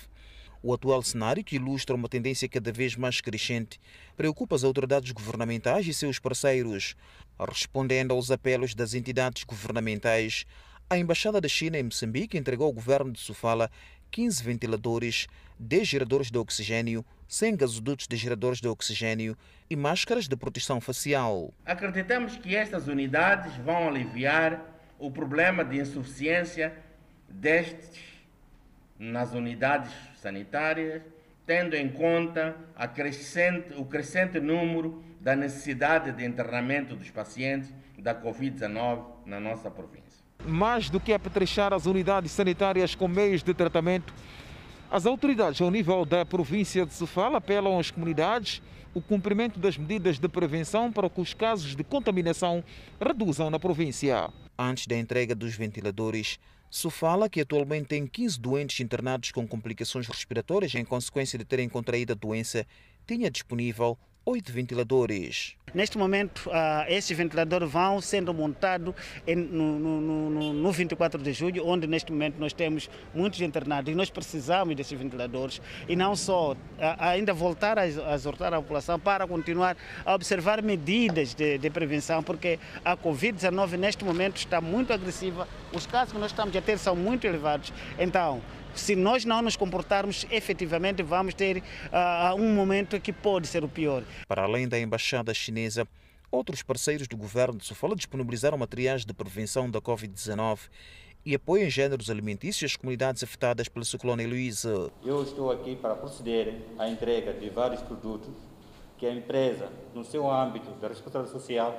[0.61, 3.79] O atual cenário, que ilustra uma tendência cada vez mais crescente,
[4.15, 6.95] preocupa as autoridades governamentais e seus parceiros.
[7.39, 10.45] Respondendo aos apelos das entidades governamentais,
[10.87, 13.71] a Embaixada da China em Moçambique entregou ao governo de Sofala
[14.11, 15.27] 15 ventiladores,
[15.59, 19.37] 10 geradores de oxigênio, 100 gasodutos de geradores de oxigênio
[19.69, 21.53] e máscaras de proteção facial.
[21.65, 24.63] Acreditamos que estas unidades vão aliviar
[24.99, 26.73] o problema de insuficiência
[27.29, 27.99] destes
[28.97, 31.01] nas unidades sanitárias,
[31.45, 32.55] tendo em conta
[32.93, 40.23] crescente, o crescente número da necessidade de internamento dos pacientes da Covid-19 na nossa província.
[40.45, 44.13] Mais do que apetrechar as unidades sanitárias com meios de tratamento,
[44.95, 48.61] as autoridades ao nível da província de Sofala apelam às comunidades
[48.93, 52.63] o cumprimento das medidas de prevenção para que os casos de contaminação
[52.97, 54.29] reduzam na província.
[54.57, 60.73] Antes da entrega dos ventiladores, Sofala, que atualmente tem 15 doentes internados com complicações respiratórias
[60.75, 62.65] em consequência de terem contraído a doença,
[63.05, 65.55] tinha disponível oito ventiladores.
[65.71, 68.95] Neste momento, uh, esses ventiladores vão sendo montados
[69.27, 73.95] no, no, no, no, 24 de julho, onde neste momento nós temos muitos internados e
[73.95, 76.57] nós precisamos desses ventiladores e não só, uh,
[76.97, 82.57] ainda voltar a exortar a população para continuar a observar medidas de, de prevenção, porque
[82.83, 86.95] a Covid-19 neste momento está muito agressiva, os casos que nós estamos a ter são
[86.95, 87.71] muito elevados.
[87.99, 88.41] Então,
[88.75, 93.69] se nós não nos comportarmos efetivamente, vamos ter uh, um momento que pode ser o
[93.69, 94.03] pior.
[94.27, 95.87] Para além da embaixada chinesa,
[96.31, 100.59] outros parceiros do governo de Sofala disponibilizaram materiais de prevenção da Covid-19
[101.25, 104.91] e apoio em géneros alimentícios às comunidades afetadas pelo ciclone Heloísa.
[105.03, 108.33] Eu estou aqui para proceder à entrega de vários produtos
[108.97, 111.77] que a empresa, no seu âmbito da responsabilidade social,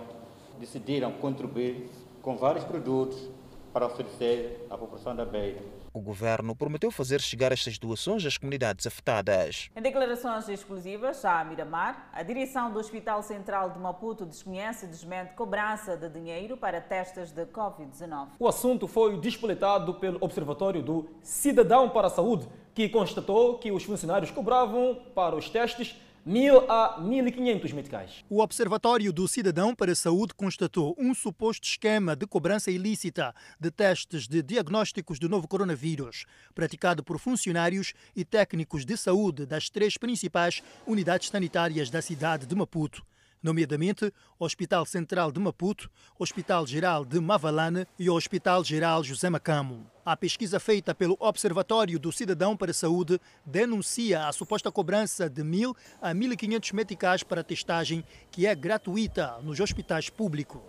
[0.59, 1.89] decidiram contribuir
[2.21, 3.31] com vários produtos
[3.77, 5.61] para oferecer à população da Beira.
[5.93, 9.69] O governo prometeu fazer chegar estas doações às comunidades afetadas.
[9.77, 15.35] Em declarações exclusivas à Miramar, a direção do Hospital Central de Maputo desconhece e desmente
[15.35, 18.29] cobrança de dinheiro para testes de Covid-19.
[18.39, 23.85] O assunto foi despoletado pelo Observatório do Cidadão para a Saúde, que constatou que os
[23.85, 28.25] funcionários cobravam para os testes 1.000 a 1.500 meticais.
[28.29, 33.71] O Observatório do Cidadão para a Saúde constatou um suposto esquema de cobrança ilícita de
[33.71, 39.97] testes de diagnósticos do novo coronavírus, praticado por funcionários e técnicos de saúde das três
[39.97, 43.07] principais unidades sanitárias da cidade de Maputo
[43.47, 49.31] nomeadamente o Hospital Central de Maputo, Hospital Geral de Mavalane e o Hospital Geral José
[49.31, 49.87] Macamo.
[50.05, 55.43] A pesquisa feita pelo Observatório do Cidadão para a Saúde denuncia a suposta cobrança de
[55.43, 60.61] 1.000 a 1.500 meticais para testagem, que é gratuita nos hospitais públicos.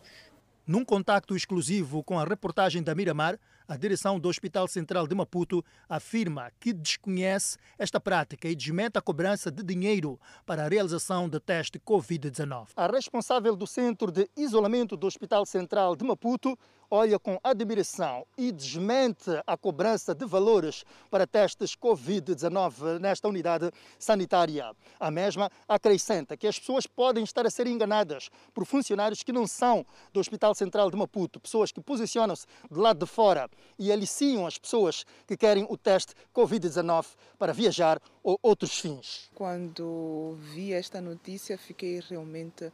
[0.65, 5.63] Num contacto exclusivo com a reportagem da Miramar, a direção do Hospital Central de Maputo
[5.89, 11.39] afirma que desconhece esta prática e desmente a cobrança de dinheiro para a realização de
[11.39, 12.67] teste Covid-19.
[12.75, 16.57] A responsável do Centro de Isolamento do Hospital Central de Maputo
[16.89, 24.71] olha com admiração e desmente a cobrança de valores para testes Covid-19 nesta unidade sanitária.
[24.99, 29.45] A mesma acrescenta que as pessoas podem estar a ser enganadas por funcionários que não
[29.45, 34.45] são do Hospital Central de Maputo, pessoas que posicionam-se de lado de fora e aliciam
[34.47, 37.05] as pessoas que querem o teste Covid-19
[37.37, 39.29] para viajar ou outros fins.
[39.35, 42.71] Quando vi esta notícia, fiquei realmente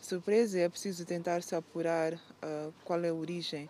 [0.00, 0.58] surpresa.
[0.58, 3.68] É preciso tentar se apurar uh, qual é a origem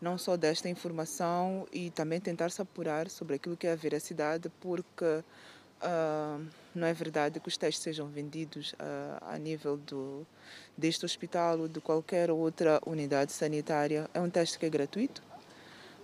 [0.00, 4.50] não só desta informação e também tentar se apurar sobre aquilo que é a veracidade,
[4.60, 10.26] porque uh, não é verdade que os testes sejam vendidos uh, a nível do,
[10.76, 14.08] deste hospital ou de qualquer outra unidade sanitária.
[14.14, 15.22] É um teste que é gratuito,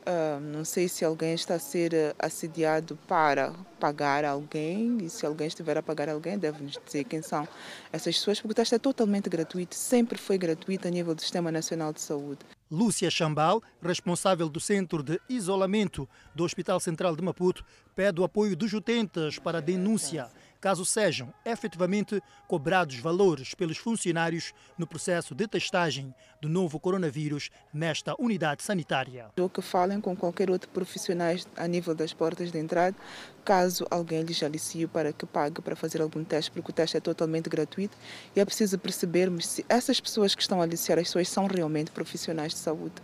[0.06, 5.48] Uh, não sei se alguém está a ser assediado para pagar alguém e se alguém
[5.48, 7.46] estiver a pagar alguém, deve-nos dizer quem são
[7.92, 11.50] essas pessoas, porque o teste é totalmente gratuito, sempre foi gratuito a nível do Sistema
[11.50, 12.38] Nacional de Saúde.
[12.70, 17.64] Lúcia Chambal, responsável do Centro de Isolamento do Hospital Central de Maputo,
[17.96, 20.28] pede o apoio dos utentes para a denúncia
[20.60, 28.14] caso sejam efetivamente cobrados valores pelos funcionários no processo de testagem do novo coronavírus nesta
[28.20, 29.30] unidade sanitária.
[29.38, 32.96] Ou que falem com qualquer outro profissional a nível das portas de entrada,
[33.44, 37.00] caso alguém lhes alicie para que pague para fazer algum teste, porque o teste é
[37.00, 37.96] totalmente gratuito
[38.34, 41.90] e é preciso percebermos se essas pessoas que estão a aliciar as pessoas são realmente
[41.90, 42.94] profissionais de saúde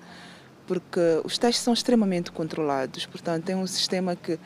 [0.66, 4.38] porque os testes são extremamente controlados, portanto, tem um sistema que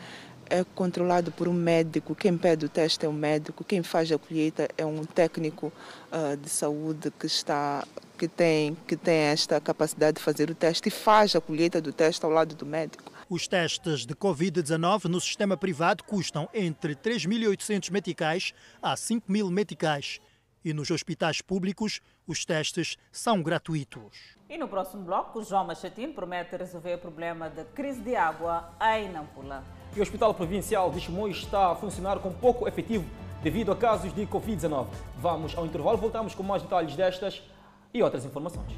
[0.50, 2.14] é controlado por um médico.
[2.14, 5.72] Quem pede o teste é um médico, quem faz a colheita é um técnico
[6.12, 7.86] uh, de saúde que está
[8.18, 11.92] que tem que tem esta capacidade de fazer o teste e faz a colheita do
[11.92, 13.12] teste ao lado do médico.
[13.28, 20.20] Os testes de Covid-19 no sistema privado custam entre 3.800 meticais a 5.000 meticais.
[20.66, 24.36] E nos hospitais públicos, os testes são gratuitos.
[24.50, 29.08] E no próximo bloco, João Machatino promete resolver o problema da crise de água em
[29.08, 29.62] Nampula.
[29.94, 33.08] E o Hospital Provincial de Chimoio está a funcionar com pouco efetivo
[33.44, 34.88] devido a casos de Covid-19.
[35.18, 37.40] Vamos ao intervalo, voltamos com mais detalhes destas
[37.94, 38.72] e outras informações.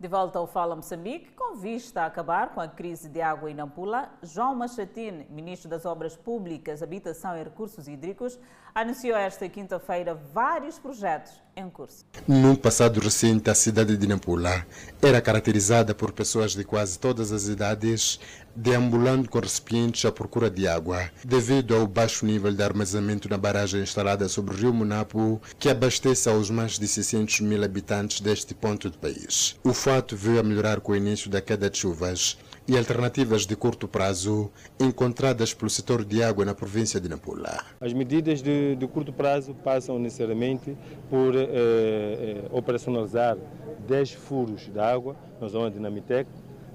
[0.00, 3.54] De volta ao Fala Moçambique, com vista a acabar com a crise de água em
[3.54, 8.38] Nampula, João Machatine, ministro das Obras Públicas, Habitação e Recursos Hídricos,
[8.72, 12.04] anunciou esta quinta-feira vários projetos em curso.
[12.28, 14.64] No passado recente, a cidade de Nampula
[15.02, 18.20] era caracterizada por pessoas de quase todas as idades
[18.60, 23.80] deambulando com recipientes à procura de água, devido ao baixo nível de armazenamento na barragem
[23.80, 28.90] instalada sobre o rio Munapo, que abastece aos mais de 600 mil habitantes deste ponto
[28.90, 29.56] do país.
[29.62, 33.54] O fato veio a melhorar com o início da queda de chuvas e alternativas de
[33.54, 37.64] curto prazo encontradas pelo setor de água na província de Nampula.
[37.80, 40.76] As medidas de, de curto prazo passam necessariamente
[41.08, 43.38] por eh, eh, operacionalizar
[43.86, 46.28] 10 furos de água na zona de Namitec,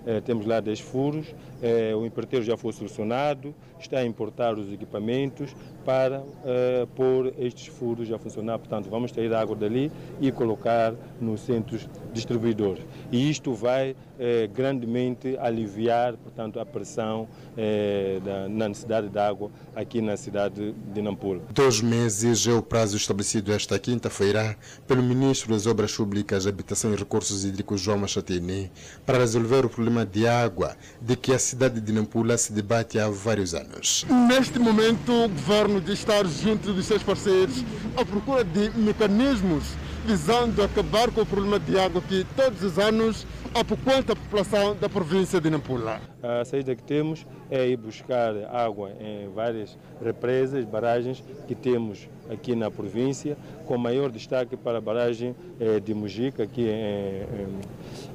[0.05, 1.33] eh, temos lá 10 furos,
[1.63, 7.67] eh, o empreiteiro já foi solucionado, está a importar os equipamentos, para uh, pôr estes
[7.67, 8.57] furos a funcionar.
[8.57, 9.91] Portanto, vamos ter água dali
[10.21, 12.83] e colocar nos centros distribuidores.
[13.11, 19.51] E isto vai eh, grandemente aliviar, portanto, a pressão eh, da, na necessidade de água
[19.75, 21.41] aqui na cidade de Nampula.
[21.51, 24.55] Dois meses é o prazo estabelecido esta quinta-feira
[24.87, 28.71] pelo Ministro das Obras Públicas, Habitação e Recursos Hídricos, João Machatini,
[29.05, 33.07] para resolver o problema de água de que a cidade de Nampula se debate há
[33.07, 34.07] vários anos.
[34.27, 37.63] Neste momento, o governo de estar junto dos seus parceiros
[37.95, 39.63] à procura de mecanismos
[40.03, 44.89] visando acabar com o problema de água que todos os anos apoquenta a população da
[44.89, 46.01] província de Nampula.
[46.23, 52.55] A saída que temos é ir buscar água em várias represas, barragens que temos aqui
[52.55, 53.37] na província,
[53.67, 57.61] com maior destaque para a barragem eh, de Mujica, aqui em, em,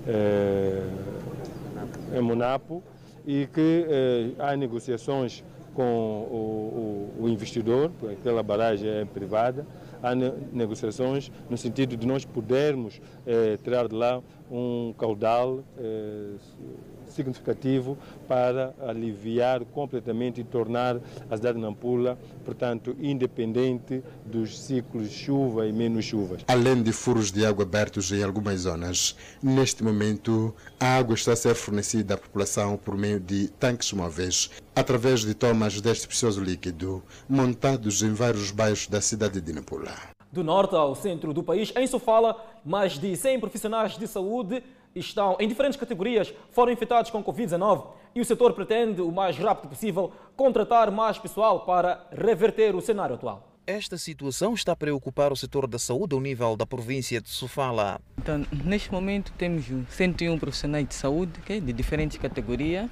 [0.09, 0.83] eh,
[2.17, 2.83] em Monapo,
[3.29, 9.67] e que eh, há negociações com o, o, o investidor, porque aquela barragem é privada,
[10.03, 16.37] há negociações no sentido de nós podermos eh, tirar de lá um caudal eh,
[17.19, 20.97] significativo para aliviar completamente e tornar
[21.31, 26.45] a cidade de Nampula, portanto, independente dos ciclos chuva e menos chuvas.
[26.47, 31.37] Além de furos de água abertos em algumas zonas, neste momento a água está a
[31.37, 37.03] ser fornecida à população por meio de tanques móveis, através de tomas deste precioso líquido,
[37.29, 40.18] montados em vários bairros da cidade de Nampula.
[40.31, 44.63] Do norte ao centro do país, em Sofala, mais de 100 profissionais de saúde
[44.95, 49.71] estão em diferentes categorias, foram infectados com Covid-19 e o setor pretende, o mais rápido
[49.71, 53.49] possível, contratar mais pessoal para reverter o cenário atual.
[53.67, 58.01] Esta situação está a preocupar o setor da saúde ao nível da província de Sofala.
[58.19, 62.91] Então, neste momento temos 101 profissionais de saúde okay, de diferentes categorias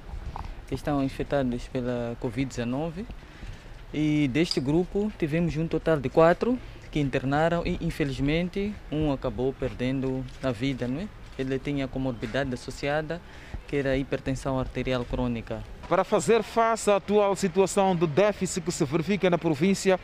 [0.67, 3.05] que estão infectados pela Covid-19
[3.93, 6.59] e deste grupo tivemos um total de quatro
[6.97, 11.07] que internaram e infelizmente um acabou perdendo a vida, não é?
[11.37, 13.21] Ele tinha comorbidade associada,
[13.67, 15.63] que era a hipertensão arterial crônica.
[15.87, 19.99] Para fazer face à atual situação de déficit que se verifica na província,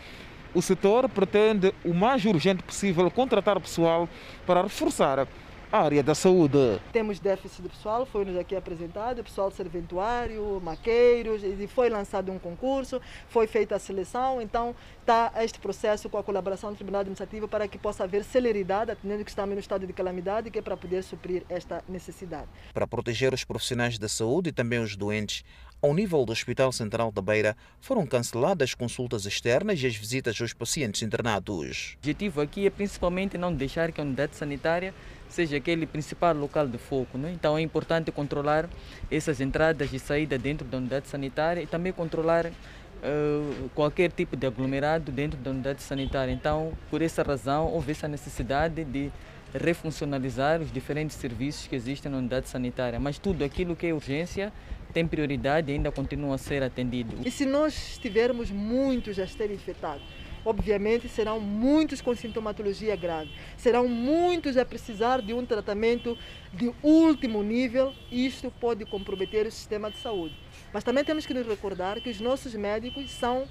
[0.54, 4.08] o setor pretende o mais urgente possível contratar pessoal
[4.46, 5.28] para reforçar
[5.74, 6.80] área da saúde.
[6.92, 13.02] Temos déficit de pessoal, foi-nos aqui apresentado, pessoal serventuário, maqueiros, e foi lançado um concurso,
[13.28, 17.68] foi feita a seleção, então está este processo com a colaboração do Tribunal Administrativo para
[17.68, 21.02] que possa haver celeridade, atendendo que estamos no estado de calamidade, que é para poder
[21.02, 22.48] suprir esta necessidade.
[22.72, 25.44] Para proteger os profissionais da saúde e também os doentes,
[25.82, 30.54] ao nível do Hospital Central da Beira, foram canceladas consultas externas e as visitas aos
[30.54, 31.96] pacientes internados.
[31.96, 34.94] O objetivo aqui é principalmente não deixar que a unidade sanitária
[35.34, 37.18] seja aquele principal local de foco.
[37.18, 37.32] Né?
[37.34, 38.70] Então é importante controlar
[39.10, 44.46] essas entradas e saídas dentro da unidade sanitária e também controlar uh, qualquer tipo de
[44.46, 46.32] aglomerado dentro da unidade sanitária.
[46.32, 49.12] Então, por essa razão, houve essa necessidade de
[49.54, 53.00] refuncionalizar os diferentes serviços que existem na unidade sanitária.
[53.00, 54.52] Mas tudo aquilo que é urgência
[54.94, 57.16] tem prioridade e ainda continua a ser atendido.
[57.26, 60.04] E se nós tivermos muitos a serem infectados,
[60.46, 66.18] obviamente serão muitos com sintomatologia grave, serão muitos a precisar de um tratamento
[66.54, 70.36] de último nível e isto pode comprometer o sistema de saúde.
[70.72, 73.48] Mas também temos que nos recordar que os nossos médicos são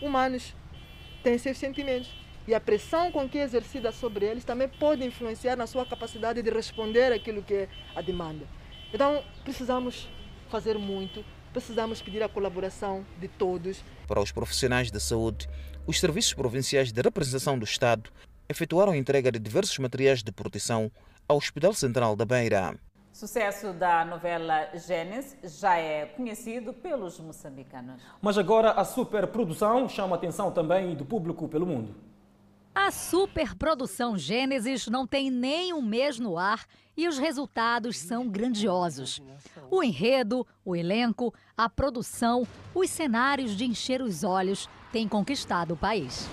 [0.00, 0.54] humanos,
[1.22, 2.10] têm seus sentimentos
[2.46, 6.42] e a pressão com que é exercida sobre eles também pode influenciar na sua capacidade
[6.42, 8.46] de responder aquilo que é a demanda.
[8.92, 10.08] Então, precisamos
[10.50, 13.84] fazer muito, precisamos pedir a colaboração de todos.
[14.08, 15.48] Para os profissionais da saúde,
[15.86, 18.10] os serviços provinciais de representação do Estado
[18.48, 20.90] efetuaram a entrega de diversos materiais de proteção
[21.28, 22.76] ao Hospital Central da Beira.
[23.12, 28.02] Sucesso da novela Gênesis já é conhecido pelos moçambicanos.
[28.22, 31.94] Mas agora a superprodução chama a atenção também do público pelo mundo.
[32.74, 36.64] A superprodução Gênesis não tem nem um mês no ar
[36.96, 39.20] e os resultados são grandiosos.
[39.70, 45.76] O enredo, o elenco, a produção, os cenários de encher os olhos têm conquistado o
[45.76, 46.26] país.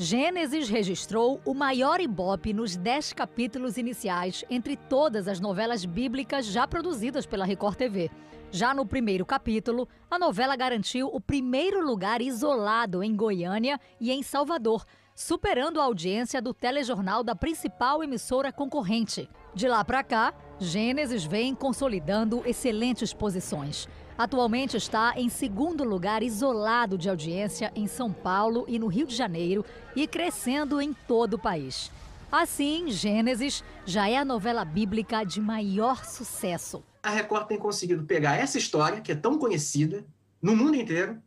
[0.00, 6.68] Gênesis registrou o maior ibope nos dez capítulos iniciais entre todas as novelas bíblicas já
[6.68, 8.08] produzidas pela Record TV.
[8.50, 14.22] Já no primeiro capítulo, a novela garantiu o primeiro lugar isolado em Goiânia e em
[14.22, 19.28] Salvador, superando a audiência do telejornal da principal emissora concorrente.
[19.54, 23.86] De lá para cá, Gênesis vem consolidando excelentes posições.
[24.16, 29.14] Atualmente está em segundo lugar isolado de audiência em São Paulo e no Rio de
[29.14, 31.92] Janeiro e crescendo em todo o país.
[32.32, 36.82] Assim, Gênesis já é a novela bíblica de maior sucesso.
[37.08, 40.04] A Record tem conseguido pegar essa história, que é tão conhecida,
[40.42, 41.18] no mundo inteiro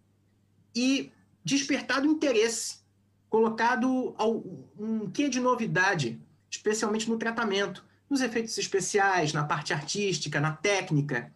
[0.75, 1.11] e
[1.43, 2.81] despertado interesse,
[3.27, 4.15] colocado
[4.77, 6.21] um quê de novidade,
[6.51, 11.33] especialmente no tratamento, nos efeitos especiais, na parte artística, na técnica,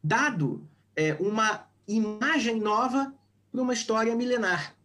[0.00, 0.64] dado
[0.94, 3.12] é, uma imagem nova
[3.50, 4.76] para uma história milenar.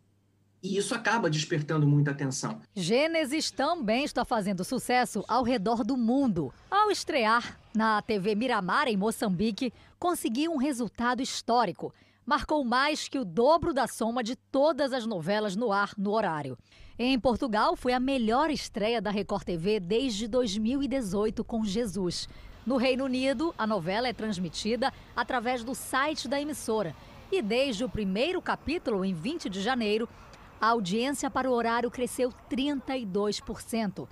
[0.66, 2.59] E isso acaba despertando muita atenção.
[2.74, 6.51] Gênesis também está fazendo sucesso ao redor do mundo.
[6.72, 11.93] Ao estrear na TV Miramar, em Moçambique, conseguiu um resultado histórico.
[12.26, 16.57] Marcou mais que o dobro da soma de todas as novelas no ar no horário.
[16.97, 22.28] Em Portugal, foi a melhor estreia da Record TV desde 2018 com Jesus.
[22.66, 26.95] No Reino Unido, a novela é transmitida através do site da emissora.
[27.32, 30.07] E desde o primeiro capítulo, em 20 de janeiro,
[30.60, 34.08] a audiência para o horário cresceu 32%.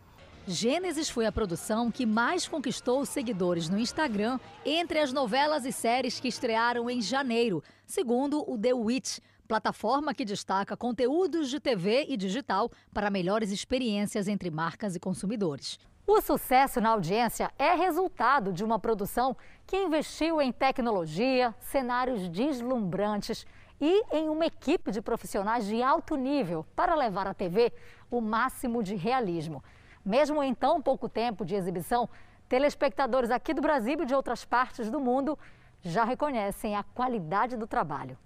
[0.46, 6.20] Gênesis foi a produção que mais conquistou seguidores no Instagram entre as novelas e séries
[6.20, 12.18] que estrearam em janeiro, segundo o The Witch, plataforma que destaca conteúdos de TV e
[12.18, 15.80] digital para melhores experiências entre marcas e consumidores.
[16.06, 23.46] O sucesso na audiência é resultado de uma produção que investiu em tecnologia, cenários deslumbrantes
[23.86, 27.74] e em uma equipe de profissionais de alto nível para levar à TV
[28.10, 29.62] o máximo de realismo.
[30.06, 32.10] Mesmo em tão pouco tempo de exibição,
[32.48, 35.38] telespectadores aqui do Brasil e de outras partes do mundo
[35.82, 38.18] já reconhecem a qualidade do trabalho.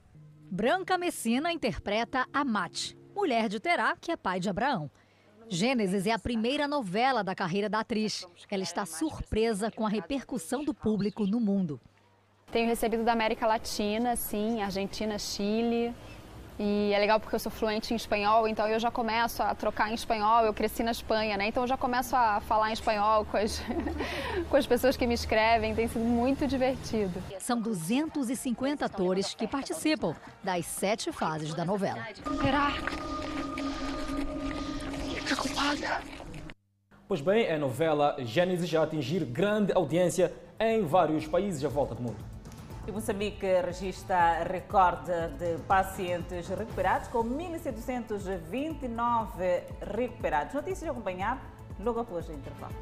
[0.43, 4.91] Branca Messina interpreta a Mate, mulher de Terá, que é pai de Abraão.
[5.49, 8.27] Gênesis é a primeira novela da carreira da atriz.
[8.47, 11.81] Ela está surpresa com a repercussão do público no mundo.
[12.49, 15.93] Tenho recebido da América Latina, sim, Argentina, Chile.
[16.57, 19.91] E é legal porque eu sou fluente em espanhol, então eu já começo a trocar
[19.91, 20.45] em espanhol.
[20.45, 21.47] Eu cresci na Espanha, né?
[21.49, 23.61] Então eu já começo a falar em espanhol com as,
[24.49, 25.75] com as pessoas que me escrevem.
[25.75, 27.21] Tem sido muito divertido.
[27.37, 31.99] São 250 atores que participam das sete fases da novela.
[35.25, 36.01] preocupada.
[37.09, 42.01] Pois bem, a novela Gênesis já atingir grande audiência em vários países à volta do
[42.01, 42.36] mundo.
[42.87, 50.53] E Moçambique registra recorde de pacientes recuperados, com 1.729 recuperados.
[50.53, 51.37] Notícias a acompanhar
[51.81, 52.73] logo após o intervalo.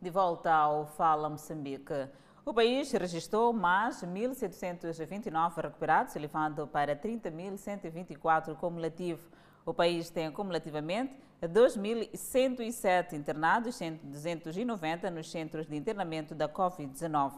[0.00, 2.08] De volta ao Fala Moçambique.
[2.42, 9.28] O país registrou mais 1.729 recuperados, elevando para 30.124 cumulativo.
[9.64, 17.32] O país tem cumulativamente 2.107 internados, sendo 290 nos centros de internamento da Covid-19.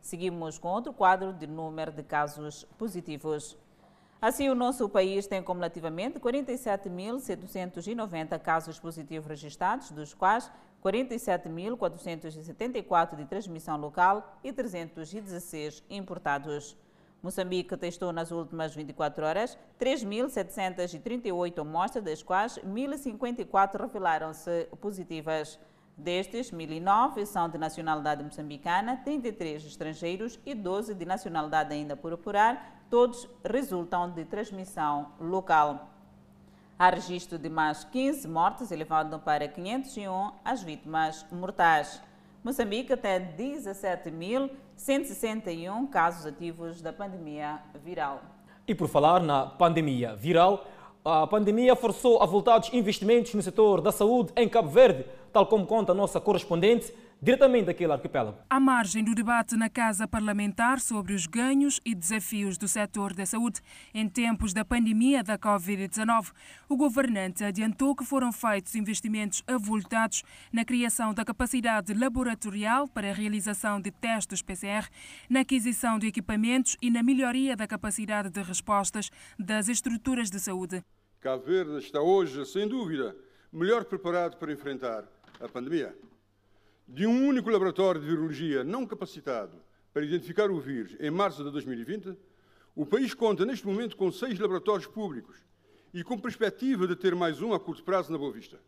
[0.00, 3.56] Seguimos com outro quadro de número de casos positivos.
[4.20, 10.52] Assim, o nosso país tem cumulativamente 47.790 casos positivos registrados, dos quais
[10.84, 16.76] 47.474 de transmissão local e 316 importados.
[17.22, 25.58] Moçambique testou nas últimas 24 horas 3.738 amostras, das quais 1.054 revelaram-se positivas.
[25.96, 32.84] Destes, 1.009 são de nacionalidade moçambicana, 33 estrangeiros e 12 de nacionalidade ainda por apurar,
[32.88, 35.90] todos resultam de transmissão local.
[36.78, 42.02] Há registro de mais 15 mortes, elevando para 501 as vítimas mortais.
[42.42, 48.22] Moçambique tem 17.161 casos ativos da pandemia viral.
[48.66, 50.64] E por falar na pandemia viral,
[51.04, 55.66] a pandemia forçou a voltados investimentos no setor da saúde em Cabo Verde, tal como
[55.66, 58.38] conta a nossa correspondente diretamente daquele arquipélago.
[58.48, 63.26] À margem do debate na Casa Parlamentar sobre os ganhos e desafios do setor da
[63.26, 63.60] saúde
[63.92, 66.32] em tempos da pandemia da Covid-19,
[66.68, 73.14] o governante adiantou que foram feitos investimentos avultados na criação da capacidade laboratorial para a
[73.14, 74.88] realização de testes PCR,
[75.28, 80.82] na aquisição de equipamentos e na melhoria da capacidade de respostas das estruturas de saúde.
[81.20, 83.14] Cabo Verde está hoje, sem dúvida,
[83.52, 85.04] melhor preparado para enfrentar
[85.38, 85.94] a pandemia
[86.92, 89.56] de um único laboratório de virologia não capacitado
[89.92, 92.16] para identificar o vírus em março de 2020,
[92.74, 95.36] o país conta neste momento com seis laboratórios públicos
[95.94, 98.58] e com perspectiva de ter mais um a curto prazo na Boa Vista.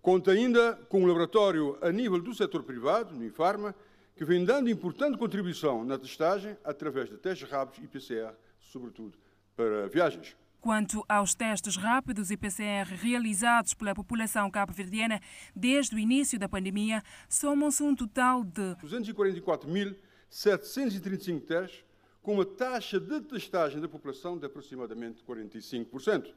[0.00, 3.74] Conta ainda com um laboratório a nível do setor privado, no Infarma,
[4.14, 9.18] que vem dando importante contribuição na testagem através de testes rápidos e PCR, sobretudo
[9.56, 10.36] para viagens.
[10.60, 15.18] Quanto aos testes rápidos e PCR realizados pela população cabo-verdiana
[15.56, 21.82] desde o início da pandemia, somam-se um total de 244.735 testes,
[22.20, 26.30] com uma taxa de testagem da população de aproximadamente 45%.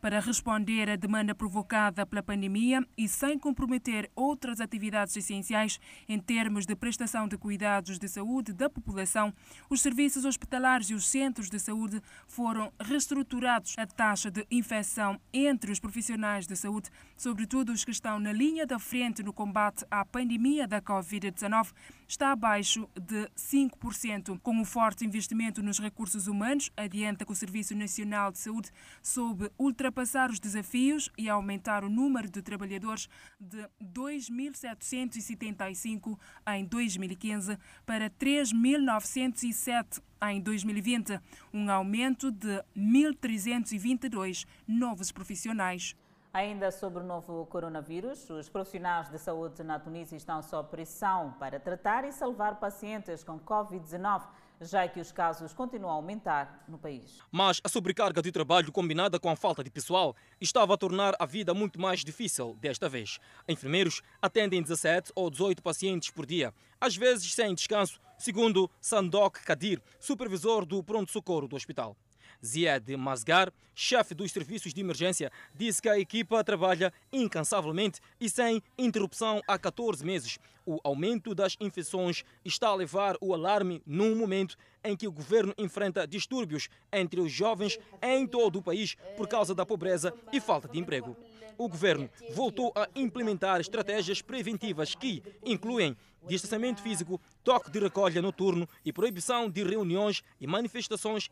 [0.00, 5.78] Para responder à demanda provocada pela pandemia e sem comprometer outras atividades essenciais
[6.08, 9.32] em termos de prestação de cuidados de saúde da população,
[9.68, 13.74] os serviços hospitalares e os centros de saúde foram reestruturados.
[13.76, 18.66] A taxa de infecção entre os profissionais de saúde, sobretudo os que estão na linha
[18.66, 21.72] da frente no combate à pandemia da Covid-19,
[22.08, 24.40] está abaixo de 5%.
[24.40, 28.70] Com o forte investimento nos recursos humanos, adianta que o Serviço Nacional de Saúde
[29.02, 29.89] soube ultrapassar
[30.30, 36.18] os desafios e aumentar o número de trabalhadores de 2.775
[36.48, 41.20] em 2015 para 3.907 em 2020,
[41.52, 45.96] um aumento de 1.322 novos profissionais.
[46.32, 51.58] Ainda sobre o novo coronavírus, os profissionais de saúde na Tunísia estão sob pressão para
[51.58, 54.22] tratar e salvar pacientes com Covid-19
[54.60, 57.18] já que os casos continuam a aumentar no país.
[57.30, 61.24] Mas a sobrecarga de trabalho combinada com a falta de pessoal estava a tornar a
[61.24, 63.18] vida muito mais difícil desta vez.
[63.48, 69.82] Enfermeiros atendem 17 ou 18 pacientes por dia, às vezes sem descanso, segundo Sandok Kadir,
[69.98, 71.96] supervisor do pronto-socorro do hospital.
[72.44, 78.62] Ziad Masgar, chefe dos serviços de emergência, disse que a equipa trabalha incansavelmente e sem
[78.78, 80.38] interrupção há 14 meses.
[80.66, 85.54] O aumento das infecções está a levar o alarme num momento em que o governo
[85.58, 90.68] enfrenta distúrbios entre os jovens em todo o país por causa da pobreza e falta
[90.68, 91.16] de emprego.
[91.58, 98.68] O governo voltou a implementar estratégias preventivas que incluem distanciamento físico, toque de recolha noturno
[98.84, 101.30] e proibição de reuniões e manifestações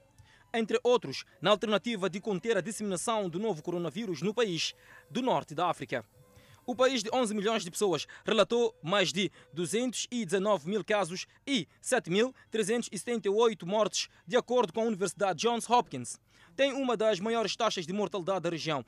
[0.53, 4.75] entre outros, na alternativa de conter a disseminação do novo coronavírus no país
[5.11, 6.05] do norte da África.
[6.67, 13.65] O país de 11 milhões de pessoas relatou mais de 219 mil casos e 7.378
[13.65, 16.21] mortes, de acordo com a Universidade Johns Hopkins.
[16.55, 18.85] Tem uma das maiores taxas de mortalidade da região.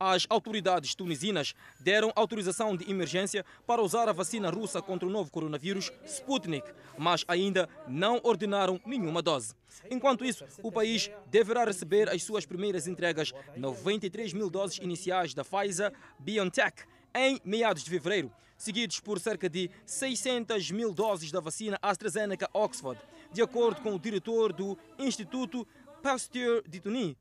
[0.00, 5.28] As autoridades tunisinas deram autorização de emergência para usar a vacina russa contra o novo
[5.28, 9.54] coronavírus Sputnik, mas ainda não ordenaram nenhuma dose.
[9.90, 15.44] Enquanto isso, o país deverá receber as suas primeiras entregas, 93 mil doses iniciais da
[15.44, 21.76] Pfizer BioNTech, em meados de fevereiro, seguidos por cerca de 600 mil doses da vacina
[21.82, 23.00] AstraZeneca Oxford,
[23.32, 25.66] de acordo com o diretor do Instituto
[26.00, 27.16] Pasteur de Tunis,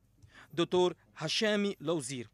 [0.53, 0.93] Dr.
[1.15, 2.29] Hashemi Lauzir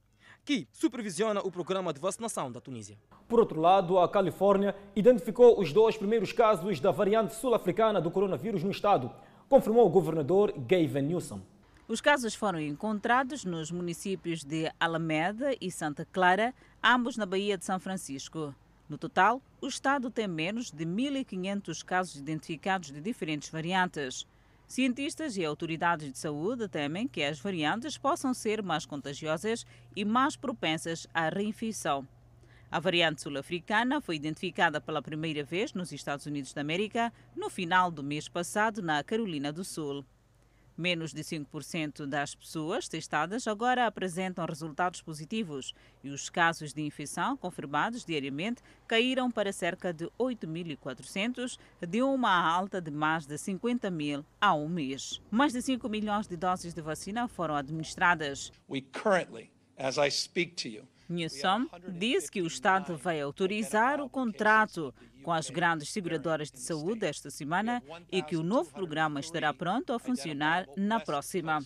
[0.46, 2.98] que supervisiona o programa de vacinação da Tunísia.
[3.28, 8.64] Por outro lado, a Califórnia identificou os dois primeiros casos da variante sul-africana do coronavírus
[8.64, 9.12] no estado,
[9.48, 11.42] confirmou o governador Gavin Newsom.
[11.88, 17.66] Os casos foram encontrados nos municípios de Alameda e Santa Clara, ambos na Baía de
[17.66, 18.56] São Francisco.
[18.88, 24.28] No total, o estado tem menos de 1.500 casos identificados de diferentes variantes.
[24.68, 30.36] Cientistas e autoridades de saúde temem que as variantes possam ser mais contagiosas e mais
[30.36, 32.08] propensas à reinfecção.
[32.72, 37.92] A variante sul-africana foi identificada pela primeira vez nos Estados Unidos da América no final
[37.92, 40.04] do mês passado na Carolina do Sul.
[40.78, 47.38] Menos de 5% das pessoas testadas agora apresentam resultados positivos e os casos de infecção
[47.38, 54.26] confirmados diariamente caíram para cerca de 8.400, de uma alta de mais de 50 mil
[54.42, 55.22] há um mês.
[55.30, 58.52] Mais de 5 milhões de doses de vacina foram administradas.
[58.68, 64.10] We currently, as I speak to you, Newsom diz que o Estado vai autorizar o
[64.10, 64.94] contrato
[65.24, 69.94] com as grandes seguradoras de saúde esta semana e que o novo programa estará pronto
[69.94, 71.60] a funcionar na próxima.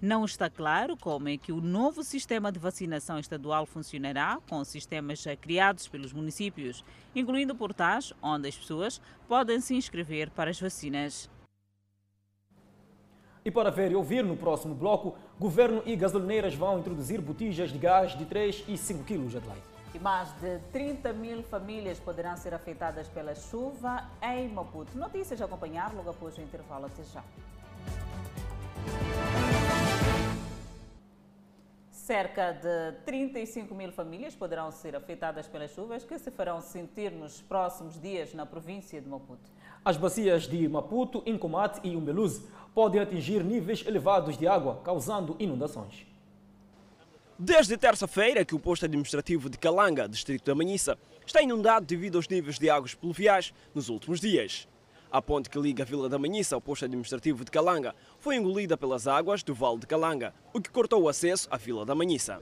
[0.00, 5.22] Não está claro como é que o novo sistema de vacinação estadual funcionará com sistemas
[5.22, 6.84] já criados pelos municípios,
[7.14, 11.30] incluindo portais onde as pessoas podem se inscrever para as vacinas.
[13.44, 17.78] E para ver e ouvir no próximo bloco, governo e gasolineiras vão introduzir botijas de
[17.78, 19.73] gás de 3 e 5 quilos, Adelaide.
[19.94, 24.98] E mais de 30 mil famílias poderão ser afetadas pela chuva em Maputo.
[24.98, 26.86] Notícias a acompanhar logo após o intervalo.
[26.86, 27.22] Até já.
[31.92, 37.40] Cerca de 35 mil famílias poderão ser afetadas pelas chuvas que se farão sentir nos
[37.40, 39.48] próximos dias na província de Maputo.
[39.84, 46.04] As bacias de Maputo, Incomate e Umbeluze podem atingir níveis elevados de água, causando inundações.
[47.36, 52.28] Desde terça-feira que o posto administrativo de Calanga, distrito da Manhissa, está inundado devido aos
[52.28, 54.68] níveis de águas pluviais nos últimos dias.
[55.10, 58.76] A ponte que liga a Vila da Manhissa ao posto administrativo de Calanga foi engolida
[58.76, 62.40] pelas águas do Vale de Calanga, o que cortou o acesso à Vila da Manhissa.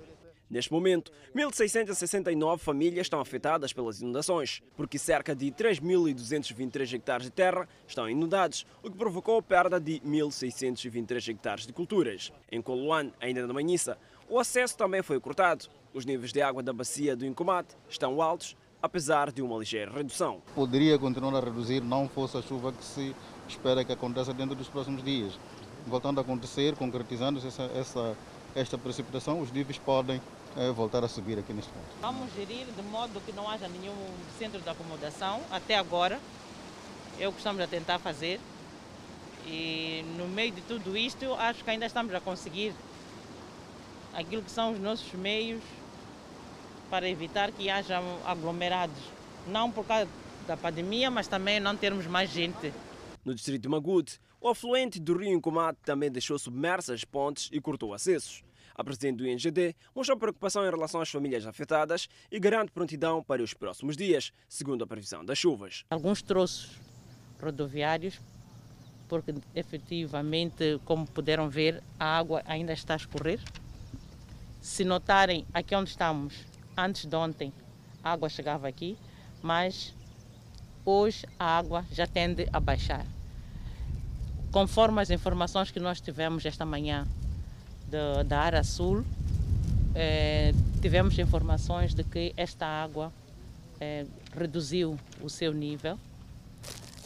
[0.52, 7.66] Neste momento, 1.669 famílias estão afetadas pelas inundações, porque cerca de 3.223 hectares de terra
[7.88, 12.30] estão inundados, o que provocou a perda de 1.623 hectares de culturas.
[12.50, 13.96] Em Coloane, ainda na Manhissa,
[14.32, 15.66] o acesso também foi cortado.
[15.92, 20.40] Os níveis de água da bacia do Incomate estão altos, apesar de uma ligeira redução.
[20.54, 23.14] Poderia continuar a reduzir, não fosse a chuva que se
[23.46, 25.38] espera que aconteça dentro dos próximos dias.
[25.86, 28.16] Voltando a acontecer, concretizando essa, essa,
[28.54, 30.18] esta precipitação, os níveis podem
[30.56, 31.84] é, voltar a subir aqui neste ponto.
[32.00, 33.94] Vamos gerir de modo que não haja nenhum
[34.38, 36.18] centro de acomodação até agora.
[37.20, 38.40] É o que estamos a tentar fazer.
[39.46, 42.72] E no meio de tudo isto, acho que ainda estamos a conseguir
[44.12, 45.62] aquilo que são os nossos meios
[46.90, 48.98] para evitar que haja aglomerados.
[49.48, 50.08] Não por causa
[50.46, 52.72] da pandemia, mas também não termos mais gente.
[53.24, 57.94] No distrito de Magude, o afluente do rio Incomate também deixou submersas pontes e cortou
[57.94, 58.42] acessos.
[58.74, 63.42] A presidente do INGD mostrou preocupação em relação às famílias afetadas e garante prontidão para
[63.42, 65.84] os próximos dias, segundo a previsão das chuvas.
[65.90, 66.80] Alguns troços
[67.40, 68.18] rodoviários,
[69.08, 73.40] porque efetivamente, como puderam ver, a água ainda está a escorrer.
[74.62, 76.46] Se notarem aqui onde estamos,
[76.76, 77.52] antes de ontem,
[78.00, 78.96] a água chegava aqui,
[79.42, 79.92] mas
[80.84, 83.04] hoje a água já tende a baixar.
[84.52, 87.08] Conforme as informações que nós tivemos esta manhã
[87.88, 89.04] da, da área sul,
[89.96, 93.12] eh, tivemos informações de que esta água
[93.80, 95.98] eh, reduziu o seu nível.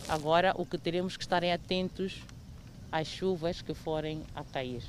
[0.07, 2.23] Agora, o que teremos que estar atentos
[2.93, 4.83] às chuvas que forem a cair.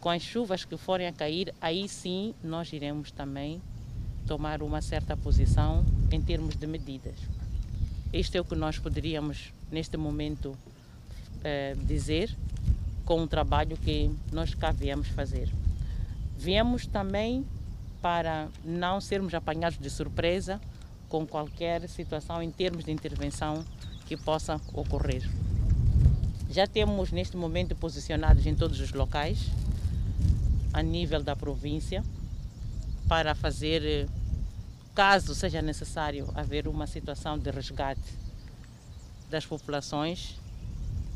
[0.00, 3.60] Com as chuvas que forem a cair, aí sim nós iremos também
[4.26, 7.16] tomar uma certa posição em termos de medidas.
[8.12, 10.56] Este é o que nós poderíamos, neste momento,
[11.42, 12.34] eh, dizer
[13.04, 15.48] com o trabalho que nós cá viemos fazer.
[16.36, 17.44] Viemos também
[18.00, 20.60] para não sermos apanhados de surpresa
[21.08, 23.64] com qualquer situação em termos de intervenção
[24.06, 25.28] que possa ocorrer.
[26.50, 29.50] Já temos neste momento posicionados em todos os locais,
[30.72, 32.04] a nível da província,
[33.08, 34.08] para fazer,
[34.94, 38.18] caso seja necessário haver uma situação de resgate
[39.30, 40.38] das populações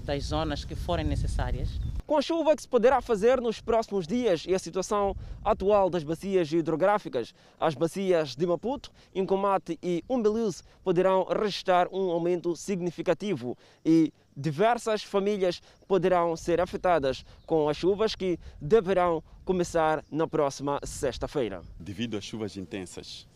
[0.04, 1.68] das zonas que forem necessárias.
[2.06, 6.02] Com a chuva que se poderá fazer nos próximos dias e a situação atual das
[6.02, 14.12] bacias hidrográficas, as bacias de Maputo, Incomate e Umbeluz poderão registrar um aumento significativo e
[14.36, 21.62] diversas famílias poderão ser afetadas com as chuvas que deverão começar na próxima sexta-feira.
[21.78, 23.26] Devido às chuvas intensas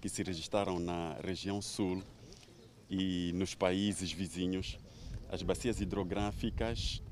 [0.00, 2.02] que se registraram na região sul
[2.88, 4.78] e nos países vizinhos,
[5.30, 7.02] as bacias hidrográficas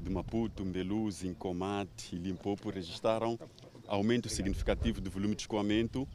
[0.00, 3.38] de Maputo, Mbeluz, Incomate e Limpopo registraram
[3.86, 6.06] aumento significativo do volume de escoamento,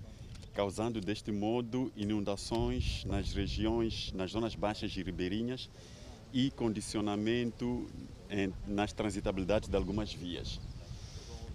[0.53, 5.69] causando deste modo inundações nas regiões, nas zonas baixas e ribeirinhas
[6.33, 7.87] e condicionamento
[8.29, 10.59] em, nas transitabilidades de algumas vias.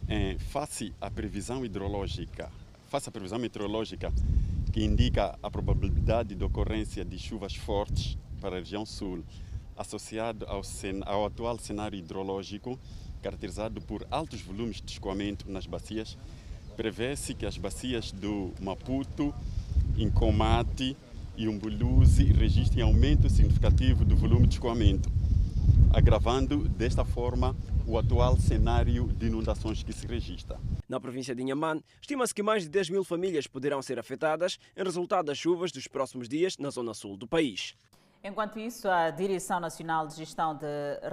[0.09, 2.51] Em, face à previsão hidrológica,
[2.89, 4.13] face à previsão meteorológica
[4.73, 9.25] que indica a probabilidade de ocorrência de chuvas fortes para a região sul
[9.77, 10.63] associado ao,
[11.07, 12.79] ao atual cenário hidrológico,
[13.23, 16.17] caracterizado por altos volumes de escoamento nas bacias,
[16.77, 19.35] prevê-se que as bacias do Maputo,
[19.97, 20.97] Incomate
[21.39, 25.09] e Umbuluzi registrem aumento significativo do volume de escoamento,
[25.93, 30.59] agravando desta forma o atual cenário de inundações que se registra.
[30.89, 34.83] Na província de Inhaman, estima-se que mais de 10 mil famílias poderão ser afetadas em
[34.83, 37.75] resultado das chuvas dos próximos dias na zona sul do país.
[38.23, 40.67] Enquanto isso, a Direção Nacional de Gestão de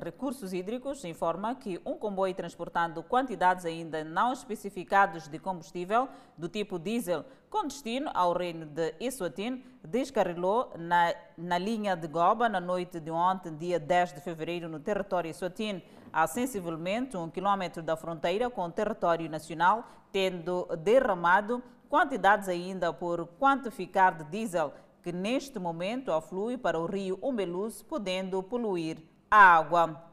[0.04, 6.80] Recursos Hídricos informa que um comboio transportando quantidades ainda não especificadas de combustível do tipo
[6.80, 13.00] diesel com destino ao reino de Eswatini descarrilou na, na linha de Goba na noite
[13.00, 18.50] de ontem, dia 10 de fevereiro, no território Eswatini, a sensivelmente um quilômetro da fronteira
[18.50, 24.74] com o território nacional, tendo derramado quantidades ainda por quantificar de diesel
[25.06, 28.98] que neste momento aflui para o rio Umbeluz, podendo poluir
[29.30, 30.04] a água.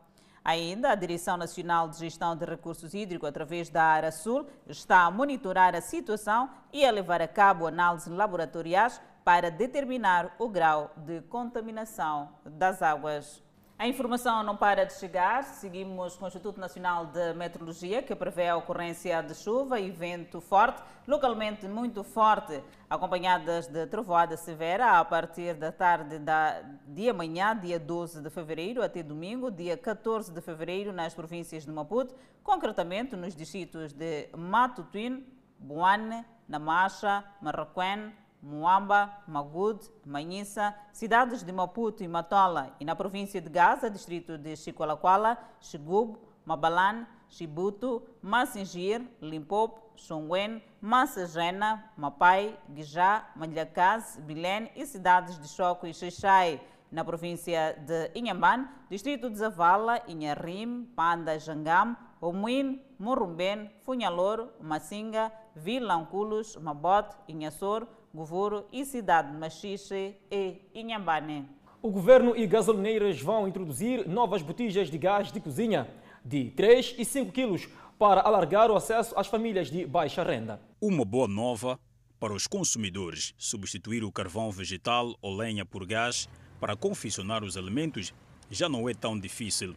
[0.44, 5.10] Ainda, a Direção Nacional de Gestão de Recursos Hídricos, através da ARA Sul, está a
[5.10, 11.22] monitorar a situação e a levar a cabo análises laboratoriais para determinar o grau de
[11.22, 13.42] contaminação das águas.
[13.82, 15.42] A informação não para de chegar.
[15.42, 20.40] Seguimos com o Instituto Nacional de Meteorologia, que prevê a ocorrência de chuva e vento
[20.40, 27.58] forte, localmente muito forte, acompanhadas de trovoada severa a partir da tarde da, de amanhã,
[27.58, 32.14] dia 12 de fevereiro, até domingo, dia 14 de fevereiro, nas províncias de Maputo,
[32.44, 35.26] concretamente nos distritos de Matutuin,
[35.58, 38.12] Buane, Namacha, Marraquém,
[38.42, 44.56] Muamba, Magud, Manhissa, cidades de Maputo e Matola e na província de Gaza, distrito de
[44.56, 55.48] Chicoalaquala, Xigub, Mabalan, Chibuto, Massingir, Limpopo, Xongwen, Massagena, Mapai, Guijá, Malhacase, Bilene e cidades de
[55.48, 56.60] Choco e Xixai.
[56.90, 65.94] Na província de Inhamban, distrito de Zavala, Inharim, Panda, Jangam, Omuin, Morumben, Funhalor, Massinga, Vila
[65.94, 71.48] Anculos, Mabote, Inhassor, Govoro e cidade de Machixe e Inhambane.
[71.80, 75.88] O governo e gasolineiras vão introduzir novas botijas de gás de cozinha
[76.22, 77.66] de 3 e 5 quilos
[77.98, 80.60] para alargar o acesso às famílias de baixa renda.
[80.78, 81.80] Uma boa nova
[82.20, 83.32] para os consumidores.
[83.38, 86.28] Substituir o carvão vegetal ou lenha por gás
[86.60, 88.12] para confeccionar os alimentos
[88.50, 89.74] já não é tão difícil,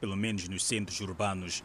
[0.00, 1.62] pelo menos nos centros urbanos.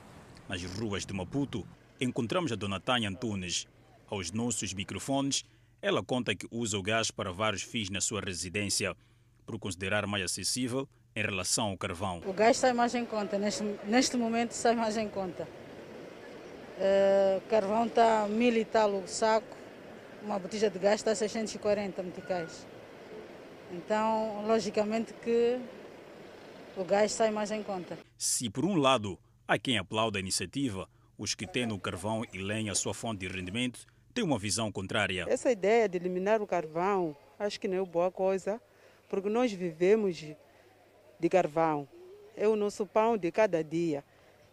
[0.47, 1.65] Nas ruas de Maputo,
[1.99, 3.67] encontramos a dona Tânia Antunes.
[4.07, 5.43] Aos nossos microfones,
[5.81, 8.95] ela conta que usa o gás para vários fins na sua residência,
[9.45, 12.21] por considerar mais acessível em relação ao carvão.
[12.25, 15.47] O gás sai mais em conta, neste, neste momento sai mais em conta.
[16.77, 19.57] Uh, carvão está mil e tal o saco,
[20.23, 22.65] uma botija de gás está 640 meticais.
[23.71, 25.59] Então, logicamente que
[26.77, 27.97] o gás sai mais em conta.
[28.17, 29.17] Se por um lado
[29.47, 33.27] há quem aplauda a iniciativa, os que têm no carvão e lenha a sua fonte
[33.27, 35.25] de rendimento têm uma visão contrária.
[35.27, 38.61] Essa ideia de eliminar o carvão acho que não é boa coisa,
[39.09, 40.23] porque nós vivemos
[41.19, 41.87] de carvão.
[42.35, 44.03] É o nosso pão de cada dia.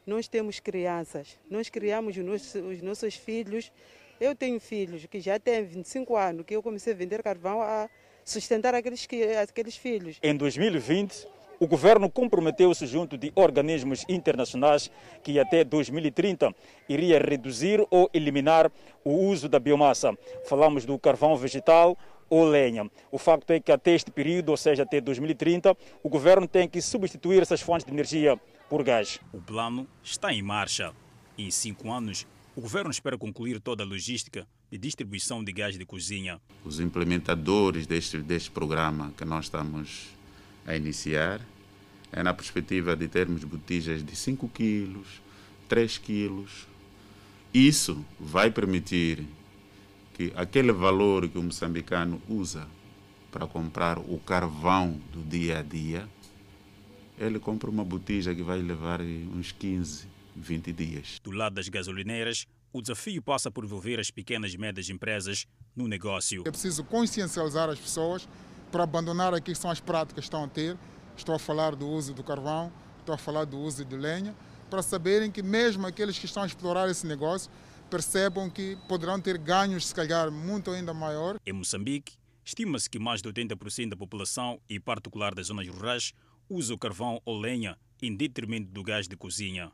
[0.06, 3.70] Nós temos crianças, nós criamos os nossos, os nossos filhos.
[4.18, 7.88] Eu tenho filhos que já têm 25 anos, que eu comecei a vender carvão a
[8.24, 9.06] sustentar aqueles,
[9.42, 10.18] aqueles filhos.
[10.22, 11.28] Em 2020,
[11.60, 14.90] o governo comprometeu-se junto de organismos internacionais
[15.22, 16.54] que até 2030
[16.88, 18.70] iria reduzir ou eliminar
[19.04, 20.16] o uso da biomassa.
[20.46, 21.96] Falamos do carvão vegetal,
[22.30, 22.90] ou lenha.
[23.10, 26.80] O facto é que até este período, ou seja, até 2030, o governo tem que
[26.80, 28.38] substituir essas fontes de energia
[28.68, 29.18] por gás.
[29.32, 30.92] O plano está em marcha.
[31.36, 35.86] Em cinco anos, o governo espera concluir toda a logística de distribuição de gás de
[35.86, 36.40] cozinha.
[36.64, 40.17] Os implementadores deste, deste programa que nós estamos
[40.68, 41.40] a iniciar
[42.12, 45.22] é na perspectiva de termos botijas de 5 quilos,
[45.68, 46.66] 3 quilos.
[47.52, 49.26] Isso vai permitir
[50.14, 52.66] que aquele valor que o moçambicano usa
[53.32, 56.08] para comprar o carvão do dia a dia,
[57.18, 60.06] ele compra uma botija que vai levar uns 15,
[60.36, 61.20] 20 dias.
[61.22, 65.88] Do lado das gasolineiras, o desafio passa por envolver as pequenas e médias empresas no
[65.88, 66.42] negócio.
[66.46, 68.28] É preciso consciencializar as pessoas
[68.70, 70.76] para abandonar que são as práticas que estão a ter.
[71.16, 74.34] Estou a falar do uso do carvão, estou a falar do uso de lenha,
[74.70, 77.50] para saberem que mesmo aqueles que estão a explorar esse negócio
[77.90, 81.38] percebam que poderão ter ganhos, se calhar, muito ainda maior.
[81.44, 86.12] Em Moçambique, estima-se que mais de 80% da população, e particular das zonas rurais,
[86.48, 89.72] usa o carvão ou lenha em detrimento do gás de cozinha.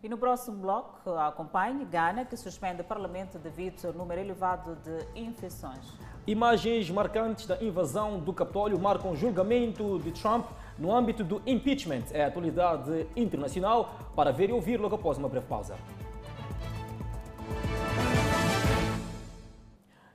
[0.00, 5.20] E no próximo bloco, acompanhe Gana, que suspende o Parlamento devido ao número elevado de
[5.20, 5.92] infecções.
[6.24, 10.46] Imagens marcantes da invasão do Capitólio marcam o julgamento de Trump
[10.78, 12.04] no âmbito do impeachment.
[12.12, 15.74] É a atualidade internacional para ver e ouvir logo após uma breve pausa.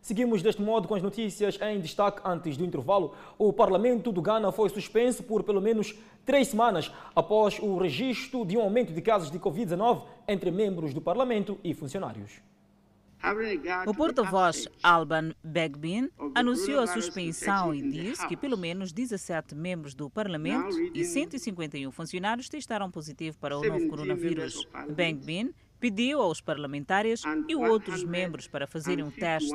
[0.04, 3.16] Seguimos deste modo com as notícias em destaque antes do intervalo.
[3.38, 5.96] O Parlamento do Ghana foi suspenso por pelo menos
[6.26, 11.00] três semanas após o registro de um aumento de casos de Covid-19 entre membros do
[11.00, 12.42] Parlamento e funcionários.
[13.88, 20.10] O porta-voz Alban Begbin anunciou a suspensão e disse que pelo menos 17 membros do
[20.10, 24.68] Parlamento e 151 funcionários testaram positivo para o novo coronavírus.
[24.94, 25.54] Begbin
[25.84, 29.52] pediu aos parlamentares e outros membros para fazerem um teste.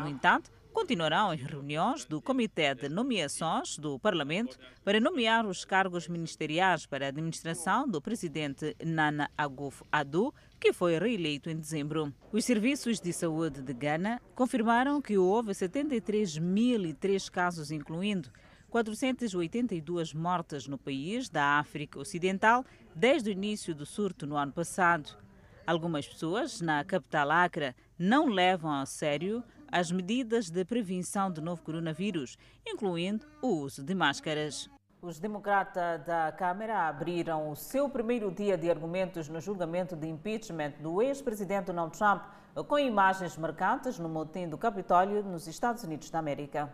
[0.00, 6.08] No entanto, continuarão em reuniões do Comitê de Nomeações do Parlamento para nomear os cargos
[6.08, 12.10] ministeriais para a administração do presidente Nana Akufo-Addo, que foi reeleito em dezembro.
[12.32, 18.30] Os serviços de saúde de Gana confirmaram que houve 73.003 casos, incluindo
[18.70, 22.64] 482 mortes no país da África Ocidental
[22.94, 25.25] desde o início do surto no ano passado.
[25.66, 31.60] Algumas pessoas na capital Acre não levam a sério as medidas de prevenção do novo
[31.60, 34.70] coronavírus, incluindo o uso de máscaras.
[35.02, 40.74] Os democratas da Câmara abriram o seu primeiro dia de argumentos no julgamento de impeachment
[40.78, 42.22] do ex-presidente Donald Trump,
[42.68, 46.70] com imagens marcantes no motim do Capitólio nos Estados Unidos da América.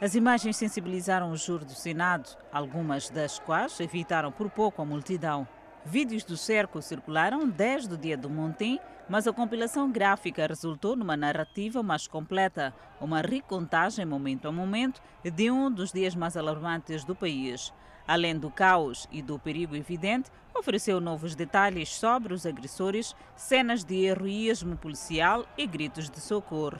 [0.00, 5.46] As imagens sensibilizaram o júri do Senado, algumas das quais evitaram por pouco a multidão.
[5.86, 11.14] Vídeos do cerco circularam desde o dia do Montim, mas a compilação gráfica resultou numa
[11.14, 17.14] narrativa mais completa, uma recontagem momento a momento de um dos dias mais alarmantes do
[17.14, 17.70] país.
[18.08, 24.06] Além do caos e do perigo evidente, ofereceu novos detalhes sobre os agressores, cenas de
[24.06, 26.78] heroísmo policial e gritos de socorro.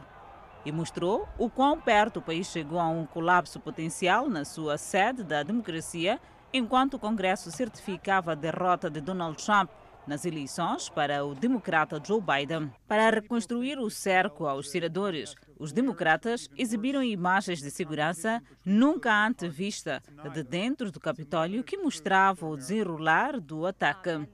[0.64, 5.22] E mostrou o quão perto o país chegou a um colapso potencial na sua sede
[5.22, 6.18] da democracia,
[6.54, 9.68] enquanto o Congresso certificava a derrota de Donald Trump
[10.06, 12.70] nas eleições para o democrata Joe Biden.
[12.86, 20.00] Para reconstruir o cerco aos tiradores, os democratas exibiram imagens de segurança nunca antes vista
[20.32, 24.28] de dentro do Capitólio que mostrava o desenrolar do ataque.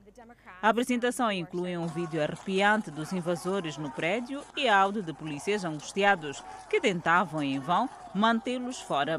[0.60, 6.44] A apresentação inclui um vídeo arrepiante dos invasores no prédio e áudio de polícias angustiados
[6.68, 9.18] que tentavam em vão mantê-los fora.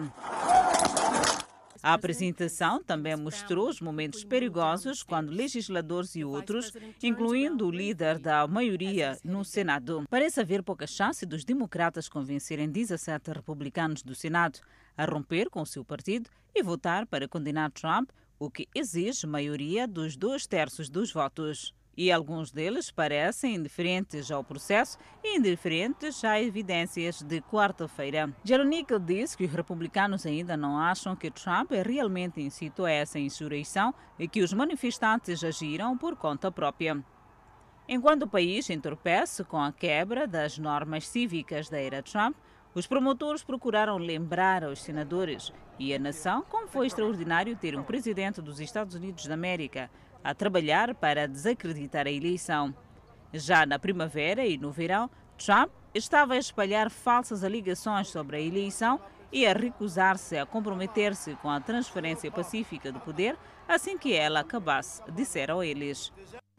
[1.84, 6.72] A apresentação também mostrou os momentos perigosos quando legisladores e outros,
[7.02, 13.32] incluindo o líder da maioria no Senado, parece haver pouca chance dos democratas convencerem 17
[13.32, 14.60] republicanos do Senado
[14.96, 19.88] a romper com o seu partido e votar para condenar Trump, o que exige maioria
[19.88, 26.42] dos dois terços dos votos e alguns deles parecem indiferentes ao processo e indiferentes às
[26.42, 28.34] evidências de quarta-feira.
[28.44, 34.28] Jeronico disse que os republicanos ainda não acham que Trump realmente incitou essa insurreição e
[34.28, 37.04] que os manifestantes agiram por conta própria.
[37.88, 42.36] Enquanto o país entorpece com a quebra das normas cívicas da era Trump,
[42.74, 48.42] os promotores procuraram lembrar aos senadores e à nação como foi extraordinário ter um presidente
[48.42, 49.90] dos Estados Unidos da América
[50.24, 52.74] a trabalhar para desacreditar a eleição.
[53.34, 59.00] Já na primavera e no verão, Trump estava a espalhar falsas alegações sobre a eleição
[59.32, 65.02] e a recusar-se a comprometer-se com a transferência pacífica do poder assim que ela acabasse,
[65.12, 66.12] disseram eles.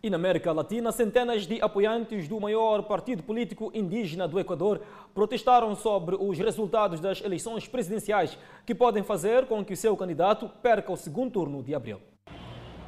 [0.02, 4.80] E na América Latina, centenas de apoiantes do maior partido político indígena do Equador
[5.14, 8.36] protestaram sobre os resultados das eleições presidenciais
[8.66, 12.00] que podem fazer com que seu candidato perca o segundo turno de abril.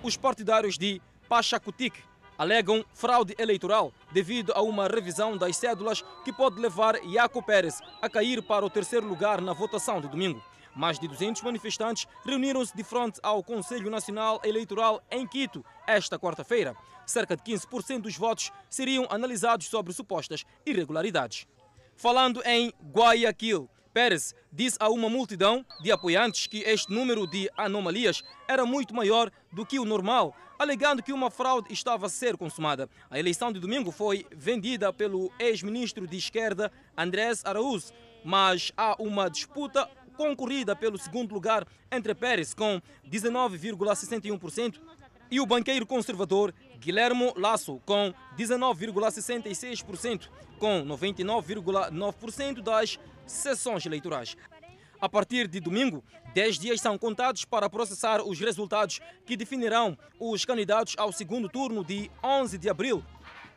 [0.04, 1.00] Os partidários de
[1.30, 1.94] Pachacutic
[2.36, 8.10] alegam fraude eleitoral devido a uma revisão das cédulas que pode levar Iaco Pérez a
[8.10, 10.44] cair para o terceiro lugar na votação de domingo.
[10.76, 16.76] Mais de 200 manifestantes reuniram-se de frente ao Conselho Nacional Eleitoral em Quito esta quarta-feira.
[17.06, 21.46] Cerca de 15% dos votos seriam analisados sobre supostas irregularidades.
[21.96, 28.24] Falando em Guayaquil, Pérez disse a uma multidão de apoiantes que este número de anomalias
[28.48, 32.90] era muito maior do que o normal, alegando que uma fraude estava a ser consumada.
[33.08, 37.92] A eleição de domingo foi vendida pelo ex-ministro de esquerda Andrés Araúz,
[38.24, 44.80] mas há uma disputa concorrida pelo segundo lugar entre Pérez com 19,61%
[45.30, 50.28] e o banqueiro conservador Guilhermo Lasso com 19,66%,
[50.58, 54.36] com 99,9% das sessões eleitorais.
[55.00, 56.02] A partir de domingo,
[56.34, 61.84] 10 dias são contados para processar os resultados que definirão os candidatos ao segundo turno
[61.84, 63.04] de 11 de abril,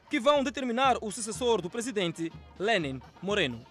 [0.09, 3.65] que vão determinar o sucessor do presidente, Lenin Moreno.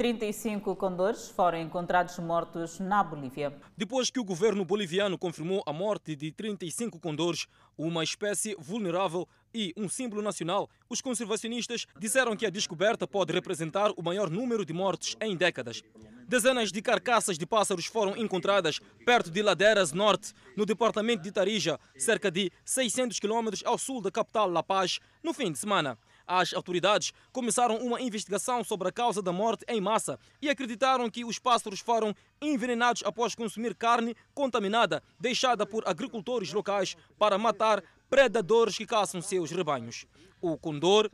[0.00, 3.54] 35 condores foram encontrados mortos na Bolívia.
[3.76, 9.72] Depois que o governo boliviano confirmou a morte de 35 condores, uma espécie vulnerável e
[9.76, 14.72] um símbolo nacional, os conservacionistas disseram que a descoberta pode representar o maior número de
[14.72, 15.82] mortes em décadas.
[16.26, 21.78] Dezenas de carcaças de pássaros foram encontradas perto de Ladeiras Norte, no departamento de Tarija,
[21.98, 25.98] cerca de 600 quilômetros ao sul da capital La Paz, no fim de semana.
[26.24, 31.24] As autoridades começaram uma investigação sobre a causa da morte em massa e acreditaram que
[31.24, 38.76] os pássaros foram envenenados após consumir carne contaminada deixada por agricultores locais para matar predadores
[38.76, 40.04] que caçam seus rebanhos.
[40.42, 41.08] O condor,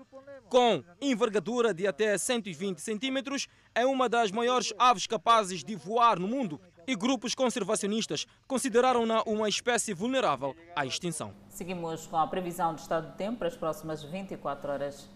[0.48, 6.26] com envergadura de até 120 centímetros, é uma das maiores aves capazes de voar no
[6.26, 11.34] mundo e grupos conservacionistas consideraram-na uma espécie vulnerável à extinção.
[11.50, 15.08] Seguimos com a previsão do estado do tempo para as próximas 24 horas.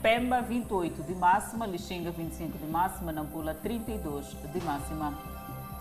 [0.00, 5.18] Pemba 28 de máxima, Lixinga 25 de máxima, Nampula 32 de máxima.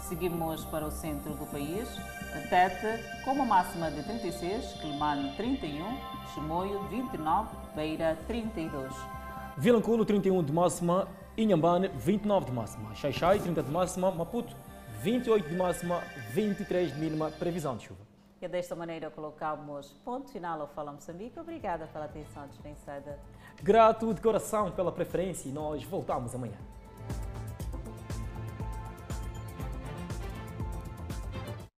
[0.08, 1.88] Seguimos para o centro do país,
[2.42, 5.98] Tete com uma máxima de 36, Quilmane 31,
[6.34, 8.94] Chimoio 29, Beira 32.
[9.58, 11.08] Vilanculo 31 de máxima,
[11.38, 14.56] Inhambane 29 de máxima, Xaixai 30 de máxima, Maputo
[15.02, 18.00] 28 de máxima, 23 de mínima, previsão de chuva.
[18.42, 21.40] E desta maneira colocamos ponto final ao Fala Moçambique.
[21.40, 23.20] Obrigada pela atenção dispensada.
[23.62, 26.58] Grato de coração pela preferência e nós voltamos amanhã.